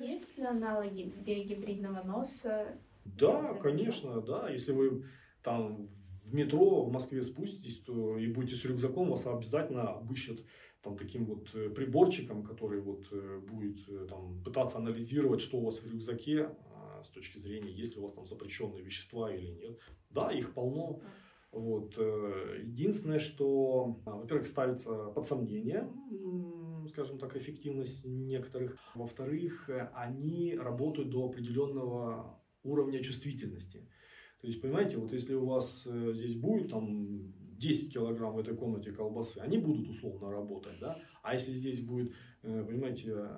Есть 0.00 0.38
ли 0.38 0.44
аналоги 0.44 1.12
биогибридного 1.24 2.02
носа 2.02 2.66
да, 3.04 3.54
конечно, 3.54 4.20
да. 4.20 4.48
Если 4.48 4.72
вы 4.72 5.04
там 5.42 5.88
в 6.24 6.34
метро 6.34 6.84
в 6.84 6.92
Москве 6.92 7.22
спуститесь 7.22 7.80
то 7.80 8.16
и 8.16 8.26
будете 8.26 8.56
с 8.56 8.64
рюкзаком, 8.64 9.10
вас 9.10 9.26
обязательно 9.26 9.90
обыщут 9.90 10.44
там 10.82 10.96
таким 10.96 11.24
вот 11.26 11.54
э, 11.54 11.70
приборчиком, 11.70 12.42
который 12.42 12.80
вот 12.80 13.06
э, 13.12 13.38
будет 13.38 13.88
э, 13.88 14.06
там 14.08 14.42
пытаться 14.42 14.78
анализировать, 14.78 15.40
что 15.40 15.58
у 15.58 15.64
вас 15.64 15.78
в 15.80 15.90
рюкзаке 15.90 16.50
а, 16.74 17.02
с 17.04 17.08
точки 17.10 17.38
зрения, 17.38 17.70
есть 17.70 17.94
ли 17.94 18.00
у 18.00 18.02
вас 18.02 18.12
там 18.12 18.26
запрещенные 18.26 18.82
вещества 18.82 19.32
или 19.32 19.46
нет. 19.46 19.78
Да, 20.10 20.32
их 20.32 20.52
полно. 20.54 21.00
Вот. 21.52 21.96
Единственное, 21.98 23.18
что, 23.18 24.00
а, 24.06 24.16
во-первых, 24.16 24.46
ставится 24.46 25.10
под 25.10 25.26
сомнение, 25.26 25.88
скажем 26.88 27.18
так, 27.18 27.36
эффективность 27.36 28.04
некоторых. 28.04 28.76
Во-вторых, 28.94 29.70
они 29.94 30.56
работают 30.56 31.10
до 31.10 31.26
определенного 31.26 32.41
уровня 32.64 33.02
чувствительности. 33.02 33.78
То 34.40 34.46
есть, 34.48 34.60
понимаете, 34.60 34.96
вот 34.96 35.12
если 35.12 35.34
у 35.34 35.46
вас 35.46 35.86
э, 35.86 36.12
здесь 36.14 36.34
будет 36.34 36.70
там 36.70 37.32
10 37.58 37.92
килограмм 37.92 38.34
в 38.34 38.38
этой 38.38 38.56
комнате 38.56 38.90
колбасы, 38.90 39.38
они 39.38 39.58
будут 39.58 39.88
условно 39.88 40.30
работать, 40.30 40.78
да? 40.80 40.98
А 41.22 41.34
если 41.34 41.52
здесь 41.52 41.80
будет, 41.80 42.12
э, 42.42 42.64
понимаете, 42.64 43.28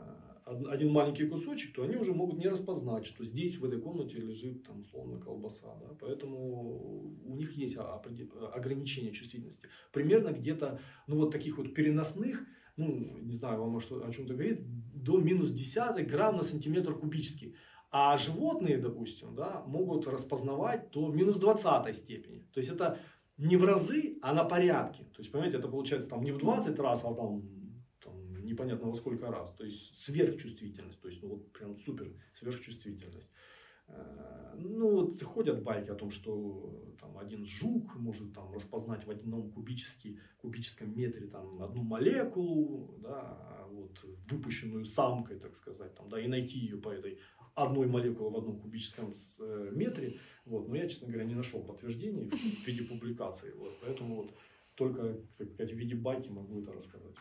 один 0.45 0.93
маленький 0.93 1.27
кусочек, 1.27 1.75
то 1.75 1.83
они 1.85 1.97
уже 1.97 2.13
могут 2.13 2.39
не 2.39 2.49
распознать, 2.49 3.07
что 3.07 3.25
здесь 3.25 3.59
в 3.59 3.65
этой 3.65 3.81
комнате 3.81 4.19
лежит 4.19 4.63
там 4.65 4.81
условно 4.81 5.19
колбаса, 5.19 5.75
да? 5.81 5.97
Поэтому 6.01 7.17
у 7.25 7.35
них 7.37 7.53
есть 7.53 7.77
ограничение 7.77 9.13
чувствительности. 9.13 9.69
Примерно 9.93 10.33
где-то, 10.33 10.81
ну 11.07 11.17
вот 11.17 11.31
таких 11.31 11.57
вот 11.57 11.75
переносных, 11.75 12.45
ну, 12.77 13.19
не 13.21 13.33
знаю, 13.33 13.61
вам 13.61 13.71
может 13.71 13.93
о 13.93 14.11
чем-то 14.11 14.35
говорит, 14.35 14.61
до 14.95 15.19
минус 15.19 15.51
10 15.51 16.07
грамм 16.07 16.37
на 16.37 16.43
сантиметр 16.43 16.95
кубический. 16.95 17.55
А 17.97 18.17
животные, 18.17 18.79
допустим, 18.79 19.37
да, 19.37 19.63
могут 19.69 20.09
распознавать 20.09 20.91
до 20.91 21.07
минус 21.13 21.39
20 21.39 21.95
степени. 21.95 22.41
То 22.53 22.59
есть 22.59 22.69
это 22.69 22.99
не 23.37 23.57
в 23.57 23.65
разы, 23.65 24.19
а 24.21 24.35
на 24.35 24.43
порядке. 24.43 25.05
То 25.05 25.21
есть, 25.21 25.31
понимаете, 25.31 25.59
это 25.59 25.69
получается 25.69 26.11
там 26.11 26.25
не 26.25 26.33
в 26.33 26.39
20 26.39 26.77
раз, 26.81 27.05
а 27.05 27.15
там, 27.15 27.45
там 28.03 28.45
непонятно 28.45 28.89
во 28.89 28.95
сколько 28.95 29.31
раз. 29.31 29.55
То 29.55 29.65
есть 29.65 29.97
сверхчувствительность. 29.97 31.01
То 31.01 31.09
есть, 31.09 31.23
ну 31.23 31.29
вот 31.29 31.53
прям 31.53 31.77
супер 31.77 32.13
сверхчувствительность. 32.33 33.31
Э, 33.87 34.55
ну, 34.57 34.91
вот 34.91 35.23
ходят 35.23 35.63
байки 35.63 35.91
о 35.91 35.95
том, 35.95 36.11
что 36.11 36.97
там 37.01 37.17
один 37.17 37.45
жук 37.45 37.95
может 37.95 38.33
там 38.33 38.53
распознать 38.53 39.07
в 39.07 39.11
одном 39.13 39.53
кубический, 39.53 40.19
кубическом 40.39 40.97
метре 40.97 41.29
там 41.29 41.63
одну 41.63 41.85
молекулу, 41.85 42.99
да, 42.99 43.69
вот, 43.71 44.05
выпущенную 44.29 44.85
самкой, 44.85 45.39
так 45.39 45.55
сказать, 45.55 45.95
там, 45.95 46.09
да, 46.09 46.21
и 46.21 46.27
найти 46.27 46.59
ее 46.59 46.79
по 46.79 46.89
этой 46.89 47.21
одной 47.55 47.87
молекулы 47.87 48.31
в 48.31 48.37
одном 48.37 48.59
кубическом 48.59 49.13
э, 49.41 49.71
метре. 49.73 50.19
Вот. 50.45 50.69
Но 50.69 50.77
я, 50.77 50.89
честно 50.89 51.09
говоря, 51.09 51.25
не 51.25 51.35
нашел 51.35 51.63
подтверждений 51.63 52.29
в 52.29 52.67
виде 52.67 52.83
публикации. 52.83 53.53
Вот. 53.53 53.79
Поэтому 53.81 54.17
вот 54.17 54.35
только, 54.75 55.15
так 55.39 55.51
сказать, 55.51 55.73
в 55.73 55.77
виде 55.77 55.95
байки 55.95 56.29
могу 56.29 56.61
это 56.61 56.73
рассказать. 56.73 57.15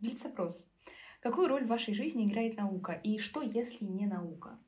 Блиц-опрос. 0.00 0.66
Какую 1.20 1.48
роль 1.48 1.64
в 1.64 1.68
вашей 1.68 1.94
жизни 1.94 2.26
играет 2.26 2.56
наука? 2.56 2.92
И 3.04 3.18
что, 3.18 3.42
если 3.42 3.84
не 3.84 4.06
наука? 4.06 4.58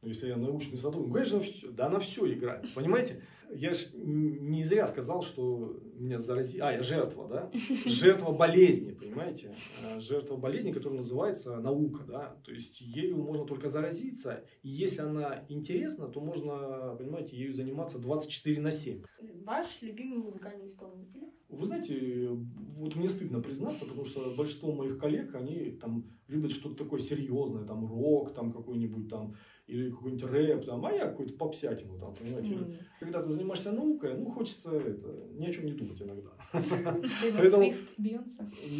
Ну, 0.00 0.08
если 0.08 0.28
я 0.28 0.36
научный 0.36 0.78
сотрудник, 0.78 1.12
конечно, 1.12 1.40
все, 1.40 1.72
да 1.72 1.86
она 1.86 1.98
все 1.98 2.32
играет, 2.32 2.72
понимаете? 2.72 3.24
Я 3.54 3.72
же 3.74 3.88
не 3.94 4.62
зря 4.62 4.86
сказал, 4.86 5.22
что 5.22 5.80
меня 5.94 6.18
заразили. 6.18 6.60
А, 6.60 6.72
я 6.72 6.82
жертва, 6.82 7.28
да? 7.28 7.50
Жертва 7.86 8.32
болезни, 8.32 8.92
понимаете? 8.92 9.54
Э, 9.82 10.00
жертва 10.00 10.36
болезни, 10.36 10.72
которая 10.72 10.98
называется 10.98 11.56
наука, 11.56 12.04
да? 12.04 12.36
То 12.44 12.52
есть 12.52 12.80
ею 12.80 13.16
можно 13.16 13.44
только 13.44 13.68
заразиться, 13.68 14.44
и 14.62 14.68
если 14.68 15.02
она 15.02 15.44
интересна, 15.48 16.08
то 16.08 16.20
можно, 16.20 16.96
понимаете, 16.98 17.36
ею 17.36 17.54
заниматься 17.54 17.98
24 17.98 18.60
на 18.60 18.70
7. 18.70 19.02
Ваш 19.44 19.82
любимый 19.82 20.18
музыкальный 20.18 20.66
исполнитель? 20.66 21.28
Вы 21.48 21.66
знаете, 21.66 22.28
вот 22.76 22.94
мне 22.94 23.08
стыдно 23.08 23.40
признаться, 23.40 23.86
потому 23.86 24.04
что 24.04 24.34
большинство 24.36 24.70
моих 24.72 24.98
коллег, 24.98 25.34
они 25.34 25.70
там 25.70 26.04
любят 26.26 26.50
что-то 26.50 26.84
такое 26.84 27.00
серьезное, 27.00 27.64
там 27.64 27.86
рок, 27.86 28.34
там 28.34 28.52
какой-нибудь 28.52 29.08
там 29.08 29.34
или 29.66 29.90
какой-нибудь 29.90 30.24
рэп, 30.24 30.66
там, 30.66 30.84
а 30.84 30.92
я 30.92 31.06
какую-то 31.06 31.34
попсятину, 31.34 31.98
там, 31.98 32.14
понимаете. 32.14 32.52
Mm. 32.52 32.74
Когда 33.00 33.22
ты 33.22 33.30
занимаешься 33.38 33.72
наукой, 33.72 34.14
ну, 34.14 34.30
хочется 34.30 34.70
это, 34.70 35.08
ни 35.32 35.46
о 35.46 35.52
чем 35.52 35.66
не 35.66 35.72
думать 35.72 36.02
иногда. 36.02 36.30
Поэтому, 36.52 37.72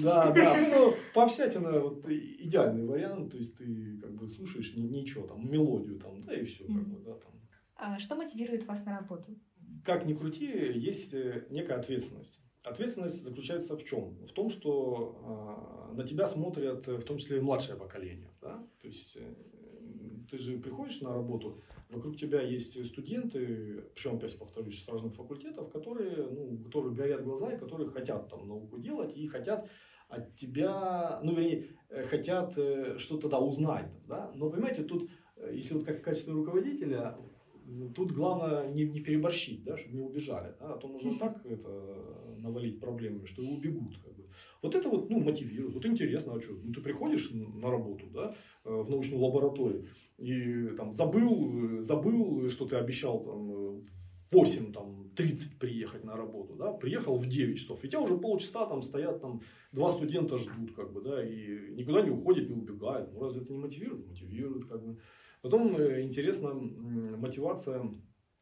да, 0.02 0.32
да, 0.32 0.68
ну, 0.70 0.94
попсятина 1.14 1.80
вот 1.80 2.06
идеальный 2.08 2.84
вариант, 2.84 3.30
то 3.30 3.38
есть 3.38 3.58
ты 3.58 3.98
как 4.00 4.12
бы 4.14 4.28
слушаешь 4.28 4.74
ничего, 4.76 5.26
там, 5.26 5.48
мелодию, 5.50 5.98
там, 5.98 6.20
да, 6.22 6.34
и 6.34 6.44
все, 6.44 6.64
как 6.64 6.88
бы, 6.88 6.98
да, 7.04 7.14
там. 7.14 7.32
А 7.76 7.98
что 7.98 8.16
мотивирует 8.16 8.66
вас 8.66 8.84
на 8.84 8.98
работу? 8.98 9.38
Как 9.84 10.04
ни 10.06 10.14
крути, 10.14 10.46
есть 10.46 11.14
э, 11.14 11.46
некая 11.50 11.78
ответственность. 11.78 12.40
Ответственность 12.64 13.22
заключается 13.22 13.76
в 13.76 13.84
чем? 13.84 14.16
В 14.26 14.32
том, 14.32 14.50
что 14.50 15.88
э, 15.92 15.94
на 15.94 16.04
тебя 16.04 16.26
смотрят 16.26 16.86
в 16.88 17.02
том 17.02 17.18
числе 17.18 17.38
и 17.38 17.40
младшее 17.40 17.78
поколение. 17.78 18.32
Да? 18.42 18.66
То 18.80 18.88
есть 18.88 19.16
э, 19.16 19.34
ты 20.28 20.36
же 20.36 20.58
приходишь 20.58 21.00
на 21.00 21.14
работу, 21.14 21.62
вокруг 21.90 22.16
тебя 22.16 22.42
есть 22.42 22.84
студенты, 22.86 23.84
причем, 23.94 24.16
опять 24.16 24.38
повторюсь, 24.38 24.82
с 24.82 24.88
разных 24.88 25.14
факультетов, 25.14 25.70
которые, 25.70 26.28
ну, 26.28 26.54
у 26.54 26.58
которых 26.58 26.94
горят 26.94 27.24
глаза 27.24 27.52
и 27.52 27.58
которые 27.58 27.90
хотят 27.90 28.28
там 28.28 28.46
науку 28.46 28.78
делать 28.78 29.16
и 29.16 29.26
хотят 29.26 29.68
от 30.08 30.34
тебя, 30.34 31.20
ну, 31.22 31.34
вернее, 31.34 31.68
э, 31.90 32.02
хотят 32.04 32.56
э, 32.56 32.96
что-то 32.98 33.28
да, 33.28 33.38
узнать. 33.38 33.90
Да? 34.06 34.32
Но, 34.34 34.50
понимаете, 34.50 34.82
тут, 34.82 35.08
э, 35.36 35.52
если 35.54 35.74
вот 35.74 35.84
как 35.84 36.02
качество 36.02 36.34
руководителя, 36.34 37.16
тут 37.94 38.12
главное 38.12 38.72
не, 38.72 38.84
не 38.84 39.00
переборщить, 39.00 39.64
да, 39.64 39.76
чтобы 39.76 39.96
не 39.96 40.02
убежали. 40.02 40.54
Да? 40.60 40.74
А 40.74 40.78
то 40.78 40.88
можно 40.88 41.12
так 41.18 41.44
это, 41.44 41.68
навалить 42.38 42.80
проблемами, 42.80 43.26
что 43.26 43.42
и 43.42 43.46
убегут. 43.46 43.98
Как 44.04 44.14
бы. 44.14 44.24
Вот 44.62 44.74
это 44.74 44.88
вот 44.88 45.10
ну, 45.10 45.20
мотивирует. 45.20 45.74
Вот 45.74 45.86
интересно, 45.86 46.34
а 46.34 46.40
что? 46.40 46.54
Ну, 46.54 46.72
ты 46.72 46.80
приходишь 46.80 47.30
на 47.32 47.70
работу 47.70 48.06
да, 48.12 48.34
в 48.64 48.88
научную 48.88 49.20
лабораторию, 49.20 49.88
и 50.18 50.68
там 50.76 50.92
забыл, 50.92 51.82
забыл, 51.82 52.48
что 52.48 52.66
ты 52.66 52.76
обещал 52.76 53.20
там, 53.22 53.82
8, 54.30 54.72
там, 54.72 55.10
30 55.16 55.58
приехать 55.58 56.04
на 56.04 56.16
работу, 56.16 56.54
да, 56.54 56.72
приехал 56.72 57.16
в 57.16 57.26
9 57.26 57.58
часов, 57.58 57.82
и 57.84 57.88
тебя 57.88 58.00
уже 58.00 58.16
полчаса 58.18 58.66
там 58.66 58.82
стоят, 58.82 59.20
там, 59.20 59.40
два 59.72 59.88
студента 59.88 60.36
ждут, 60.36 60.72
как 60.74 60.92
бы, 60.92 61.00
да, 61.00 61.26
и 61.26 61.74
никуда 61.74 62.02
не 62.02 62.10
уходят, 62.10 62.48
не 62.48 62.56
убегают. 62.56 63.12
Ну, 63.12 63.20
разве 63.20 63.42
это 63.42 63.52
не 63.52 63.58
мотивирует? 63.58 64.06
Мотивирует, 64.06 64.66
как 64.66 64.84
бы. 64.84 64.98
Потом 65.40 65.76
э, 65.76 66.02
интересно, 66.02 66.52
мотивация, 66.54 67.90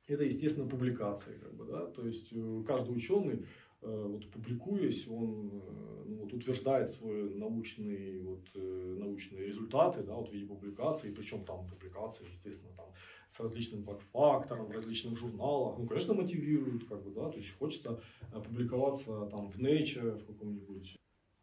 это, 0.08 0.24
естественно, 0.24 0.68
публикации, 0.68 1.38
как 1.38 1.54
бы, 1.54 1.66
да, 1.66 1.86
то 1.86 2.06
есть 2.06 2.32
э, 2.32 2.64
каждый 2.66 2.96
ученый, 2.96 3.44
э, 3.82 4.06
вот, 4.08 4.30
публикуясь, 4.30 5.06
он 5.06 5.62
ну, 6.06 6.22
вот, 6.22 6.32
утверждает 6.32 6.88
свои 6.88 7.28
научные, 7.34 8.22
вот, 8.22 8.48
научные 8.54 9.46
результаты 9.46 10.02
да, 10.02 10.14
вот, 10.14 10.30
в 10.30 10.32
виде 10.32 10.46
публикаций, 10.46 11.12
причем 11.12 11.44
там 11.44 11.66
публикации, 11.66 12.26
естественно, 12.28 12.72
там, 12.76 12.86
с 13.28 13.40
различным 13.40 13.84
фактором 14.12 14.66
в 14.66 14.70
различных 14.70 15.18
журналах, 15.18 15.78
ну, 15.78 15.86
конечно, 15.86 16.14
мотивирует, 16.14 16.86
как 16.88 17.02
бы, 17.02 17.10
да, 17.10 17.28
то 17.30 17.36
есть 17.36 17.56
хочется 17.58 18.00
публиковаться 18.32 19.26
там 19.26 19.50
в 19.50 19.58
Nature, 19.58 20.18
в 20.18 20.26
каком-нибудь. 20.26 20.96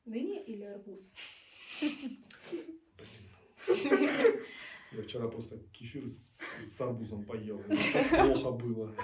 Ныне 0.05 0.43
или 0.45 0.63
арбуз? 0.63 1.13
Я 4.91 5.01
вчера 5.01 5.27
просто 5.27 5.57
кефир 5.71 6.05
с, 6.05 6.41
с 6.67 6.81
арбузом 6.81 7.23
поел. 7.23 7.63
так 7.93 8.09
плохо 8.09 8.51
было. 8.51 8.95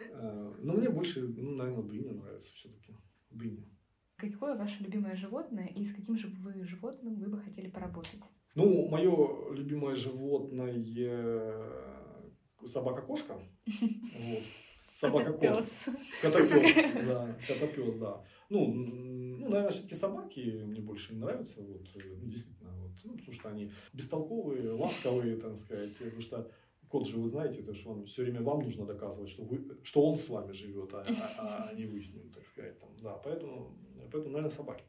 Э, 0.00 0.54
но 0.58 0.74
мне 0.74 0.90
больше, 0.90 1.20
ну, 1.22 1.52
наверное, 1.52 1.84
дыня 1.84 2.12
нравится 2.12 2.52
все-таки. 2.52 2.94
Дыня. 3.30 3.64
Какое 4.16 4.56
ваше 4.56 4.82
любимое 4.82 5.14
животное 5.14 5.66
и 5.68 5.84
с 5.84 5.94
каким 5.94 6.16
же 6.16 6.28
вы 6.28 6.64
животным 6.64 7.16
вы 7.16 7.28
бы 7.28 7.38
хотели 7.40 7.68
поработать? 7.68 8.20
Ну, 8.56 8.88
мое 8.88 9.52
любимое 9.52 9.94
животное 9.94 10.72
собака-кошка. 12.64 13.38
Вот. 13.66 14.42
Собака-кошка. 14.92 15.64
Котопес. 16.22 16.74
Да, 17.06 17.36
котопес, 17.46 17.96
да. 17.96 18.24
Ну, 18.48 18.72
ну, 18.72 19.48
наверное, 19.48 19.70
все-таки 19.70 19.94
собаки 19.94 20.62
мне 20.64 20.80
больше 20.80 21.14
нравятся. 21.14 21.60
Вот, 21.60 21.86
ну, 21.94 22.30
действительно, 22.30 22.70
вот, 22.80 22.92
ну, 23.04 23.12
потому 23.12 23.32
что 23.32 23.48
они 23.50 23.70
бестолковые, 23.92 24.72
ласковые, 24.72 25.36
так 25.36 25.58
сказать. 25.58 25.94
Потому 25.98 26.22
что 26.22 26.50
кот 26.88 27.06
же 27.06 27.18
вы 27.18 27.28
знаете, 27.28 27.60
это 27.60 27.74
что 27.74 27.90
он 27.90 28.06
все 28.06 28.22
время 28.22 28.42
вам 28.42 28.60
нужно 28.60 28.86
доказывать, 28.86 29.28
что, 29.28 29.44
вы, 29.44 29.78
что 29.82 30.02
он 30.02 30.16
с 30.16 30.28
вами 30.30 30.52
живет, 30.52 30.94
а, 30.94 31.04
а, 31.38 31.68
а 31.70 31.74
не 31.74 31.84
вы 31.84 32.00
с 32.00 32.14
ним, 32.14 32.30
так 32.30 32.46
сказать. 32.46 32.78
Там. 32.78 32.88
Да, 33.02 33.20
поэтому, 33.22 33.76
поэтому, 34.10 34.30
наверное, 34.30 34.50
собаки. 34.50 34.84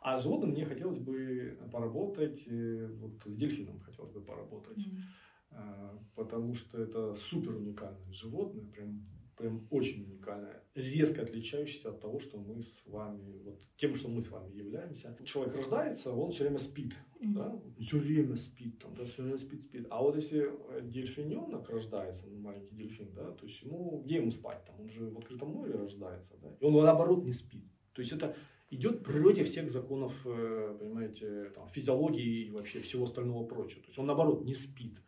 А 0.00 0.18
с 0.18 0.22
животным 0.22 0.50
мне 0.50 0.64
хотелось 0.64 0.98
бы 0.98 1.58
поработать, 1.72 2.46
э, 2.46 2.86
вот 3.00 3.22
с 3.24 3.36
дельфином 3.36 3.80
хотелось 3.80 4.12
бы 4.12 4.20
поработать. 4.20 4.86
Mm-hmm. 4.86 5.98
Потому 6.14 6.54
что 6.54 6.80
это 6.80 7.14
супер 7.14 7.56
уникальное 7.56 8.12
животное, 8.12 8.64
прям 8.66 9.02
прям 9.38 9.66
очень 9.70 10.04
уникальная, 10.04 10.62
резко 10.74 11.22
отличающаяся 11.22 11.90
от 11.90 12.00
того, 12.00 12.18
что 12.18 12.38
мы 12.38 12.60
с 12.60 12.84
вами, 12.86 13.38
вот 13.44 13.60
тем, 13.76 13.94
что 13.94 14.08
мы 14.08 14.20
с 14.20 14.30
вами 14.30 14.52
являемся. 14.52 15.16
Человек 15.24 15.54
рождается, 15.54 16.12
он 16.12 16.32
все 16.32 16.42
время 16.42 16.58
спит, 16.58 16.98
mm-hmm. 17.20 17.32
да, 17.32 17.62
все 17.78 17.98
время 17.98 18.36
спит, 18.36 18.78
там, 18.80 18.94
да, 18.94 19.04
все 19.04 19.22
время 19.22 19.38
спит, 19.38 19.62
спит. 19.62 19.86
А 19.90 20.02
вот 20.02 20.16
если 20.16 20.50
дельфиненок 20.82 21.70
рождается, 21.70 22.26
ну, 22.26 22.40
маленький 22.40 22.74
дельфин, 22.74 23.12
да, 23.14 23.30
то 23.30 23.46
есть 23.46 23.62
ему, 23.62 24.02
где 24.04 24.16
ему 24.16 24.30
спать, 24.30 24.64
там, 24.64 24.80
он 24.80 24.88
же 24.88 25.08
в 25.08 25.18
открытом 25.18 25.50
море 25.50 25.74
рождается, 25.74 26.36
да, 26.42 26.54
и 26.60 26.64
он 26.64 26.74
наоборот 26.74 27.24
не 27.24 27.32
спит. 27.32 27.64
То 27.92 28.00
есть 28.00 28.12
это 28.12 28.36
идет 28.70 29.02
против 29.02 29.46
всех 29.46 29.70
законов, 29.70 30.12
э, 30.26 30.76
понимаете, 30.78 31.50
там, 31.54 31.68
физиологии 31.68 32.46
и 32.46 32.50
вообще 32.50 32.80
всего 32.80 33.04
остального 33.04 33.44
прочего. 33.46 33.82
То 33.82 33.88
есть 33.88 33.98
он 33.98 34.06
наоборот 34.06 34.44
не 34.44 34.54
спит. 34.54 35.00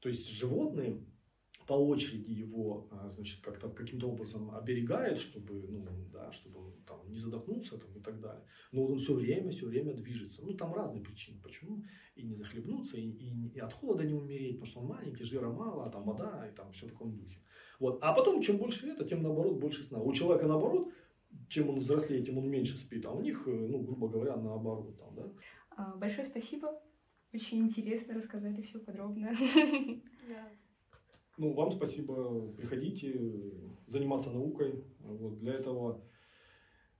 То 0.00 0.08
есть 0.08 0.28
животные 0.28 1.04
по 1.66 1.74
очереди 1.74 2.30
его, 2.30 2.88
а, 2.92 3.10
значит, 3.10 3.40
как-то 3.42 3.68
каким-то 3.68 4.08
образом 4.08 4.52
оберегает, 4.52 5.18
чтобы, 5.18 5.66
ну, 5.68 5.84
да, 6.12 6.30
чтобы 6.30 6.60
он 6.60 6.72
там 6.86 7.08
не 7.08 7.16
задохнулся 7.16 7.76
там, 7.76 7.92
и 7.96 8.00
так 8.00 8.20
далее. 8.20 8.44
Но 8.70 8.84
он 8.84 8.98
все 8.98 9.14
время, 9.14 9.50
все 9.50 9.66
время 9.66 9.92
движется. 9.92 10.42
Ну, 10.44 10.54
там 10.54 10.72
разные 10.72 11.02
причины, 11.02 11.40
почему. 11.42 11.84
И 12.14 12.22
не 12.22 12.34
захлебнуться, 12.34 12.96
и, 12.96 13.08
и, 13.08 13.48
и 13.48 13.58
от 13.58 13.72
холода 13.72 14.04
не 14.04 14.14
умереть, 14.14 14.60
потому 14.60 14.66
что 14.66 14.80
он 14.80 14.86
маленький, 14.86 15.24
жира 15.24 15.50
мало, 15.50 15.86
а 15.86 15.90
там 15.90 16.04
вода, 16.04 16.48
и 16.48 16.54
там 16.54 16.72
все 16.72 16.86
в 16.86 16.90
таком 16.90 17.16
духе. 17.16 17.40
Вот. 17.80 17.98
А 18.00 18.14
потом, 18.14 18.40
чем 18.40 18.58
больше 18.58 18.86
это, 18.86 19.04
тем 19.04 19.22
наоборот 19.22 19.58
больше 19.58 19.82
сна. 19.82 19.98
У 19.98 20.12
человека 20.12 20.46
наоборот, 20.46 20.92
чем 21.48 21.70
он 21.70 21.76
взрослее, 21.76 22.22
тем 22.22 22.38
он 22.38 22.48
меньше 22.48 22.76
спит, 22.76 23.06
а 23.06 23.12
у 23.12 23.20
них, 23.20 23.46
э, 23.46 23.50
ну, 23.50 23.80
грубо 23.80 24.08
говоря, 24.08 24.36
наоборот. 24.36 24.98
Там, 24.98 25.14
да? 25.14 25.32
А, 25.70 25.96
большое 25.96 26.26
спасибо. 26.26 26.80
Очень 27.32 27.58
интересно 27.58 28.14
рассказали 28.14 28.62
все 28.62 28.78
подробно. 28.78 29.30
Да. 30.28 30.48
Ну, 31.38 31.52
вам 31.52 31.70
спасибо. 31.70 32.50
Приходите 32.52 33.52
заниматься 33.86 34.30
наукой. 34.30 34.82
Вот 34.98 35.36
для 35.36 35.52
этого 35.52 36.02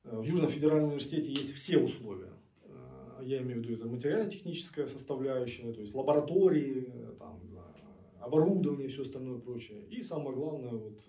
э, 0.05 0.16
в 0.16 0.22
Южном 0.22 0.49
федеральном 0.49 0.88
университете 0.88 1.33
есть 1.33 1.53
все 1.53 1.79
условия. 1.79 2.33
Э, 2.64 3.20
я 3.22 3.42
имею 3.42 3.61
в 3.61 3.64
виду 3.64 3.75
это 3.75 3.88
материально-техническая 3.88 4.87
составляющая, 4.87 5.72
то 5.72 5.81
есть 5.81 5.94
лаборатории, 5.94 6.92
там, 7.18 7.40
оборудование 8.20 8.87
и 8.87 8.90
все 8.90 9.03
остальное 9.03 9.40
прочее. 9.40 9.87
И 9.88 10.03
самое 10.03 10.37
главное, 10.37 10.72
вот, 10.72 11.01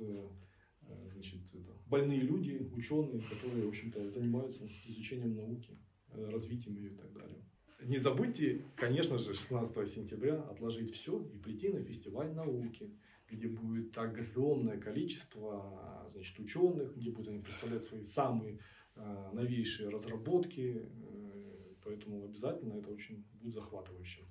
значит, 1.14 1.42
это 1.54 1.74
больные 1.88 2.22
люди, 2.22 2.70
ученые, 2.74 3.22
которые, 3.22 3.66
в 3.66 3.70
общем-то, 3.70 4.10
занимаются 4.10 4.66
изучением 4.66 5.36
науки, 5.36 5.78
развитием 6.14 6.76
ее 6.76 6.92
и 6.92 6.96
так 6.96 7.14
далее. 7.14 7.44
Не 7.84 7.98
забудьте, 7.98 8.66
конечно 8.76 9.18
же, 9.18 9.34
16 9.34 9.88
сентября 9.88 10.42
отложить 10.42 10.94
все 10.94 11.24
и 11.34 11.38
прийти 11.38 11.70
на 11.70 11.84
фестиваль 11.84 12.34
науки 12.34 12.92
где 13.30 13.48
будет 13.48 13.98
огромное 13.98 14.78
количество 14.78 16.10
значит, 16.14 16.40
ученых, 16.40 16.96
где 16.96 17.12
будут 17.12 17.30
они 17.30 17.40
представлять 17.40 17.84
свои 17.84 18.04
самые 18.04 18.60
э, 18.96 19.30
новейшие 19.34 19.90
разработки. 19.90 20.82
Э, 20.82 21.74
поэтому 21.84 22.26
обязательно 22.26 22.74
это 22.74 22.90
очень 22.90 23.26
будет 23.34 23.54
захватывающе. 23.54 24.22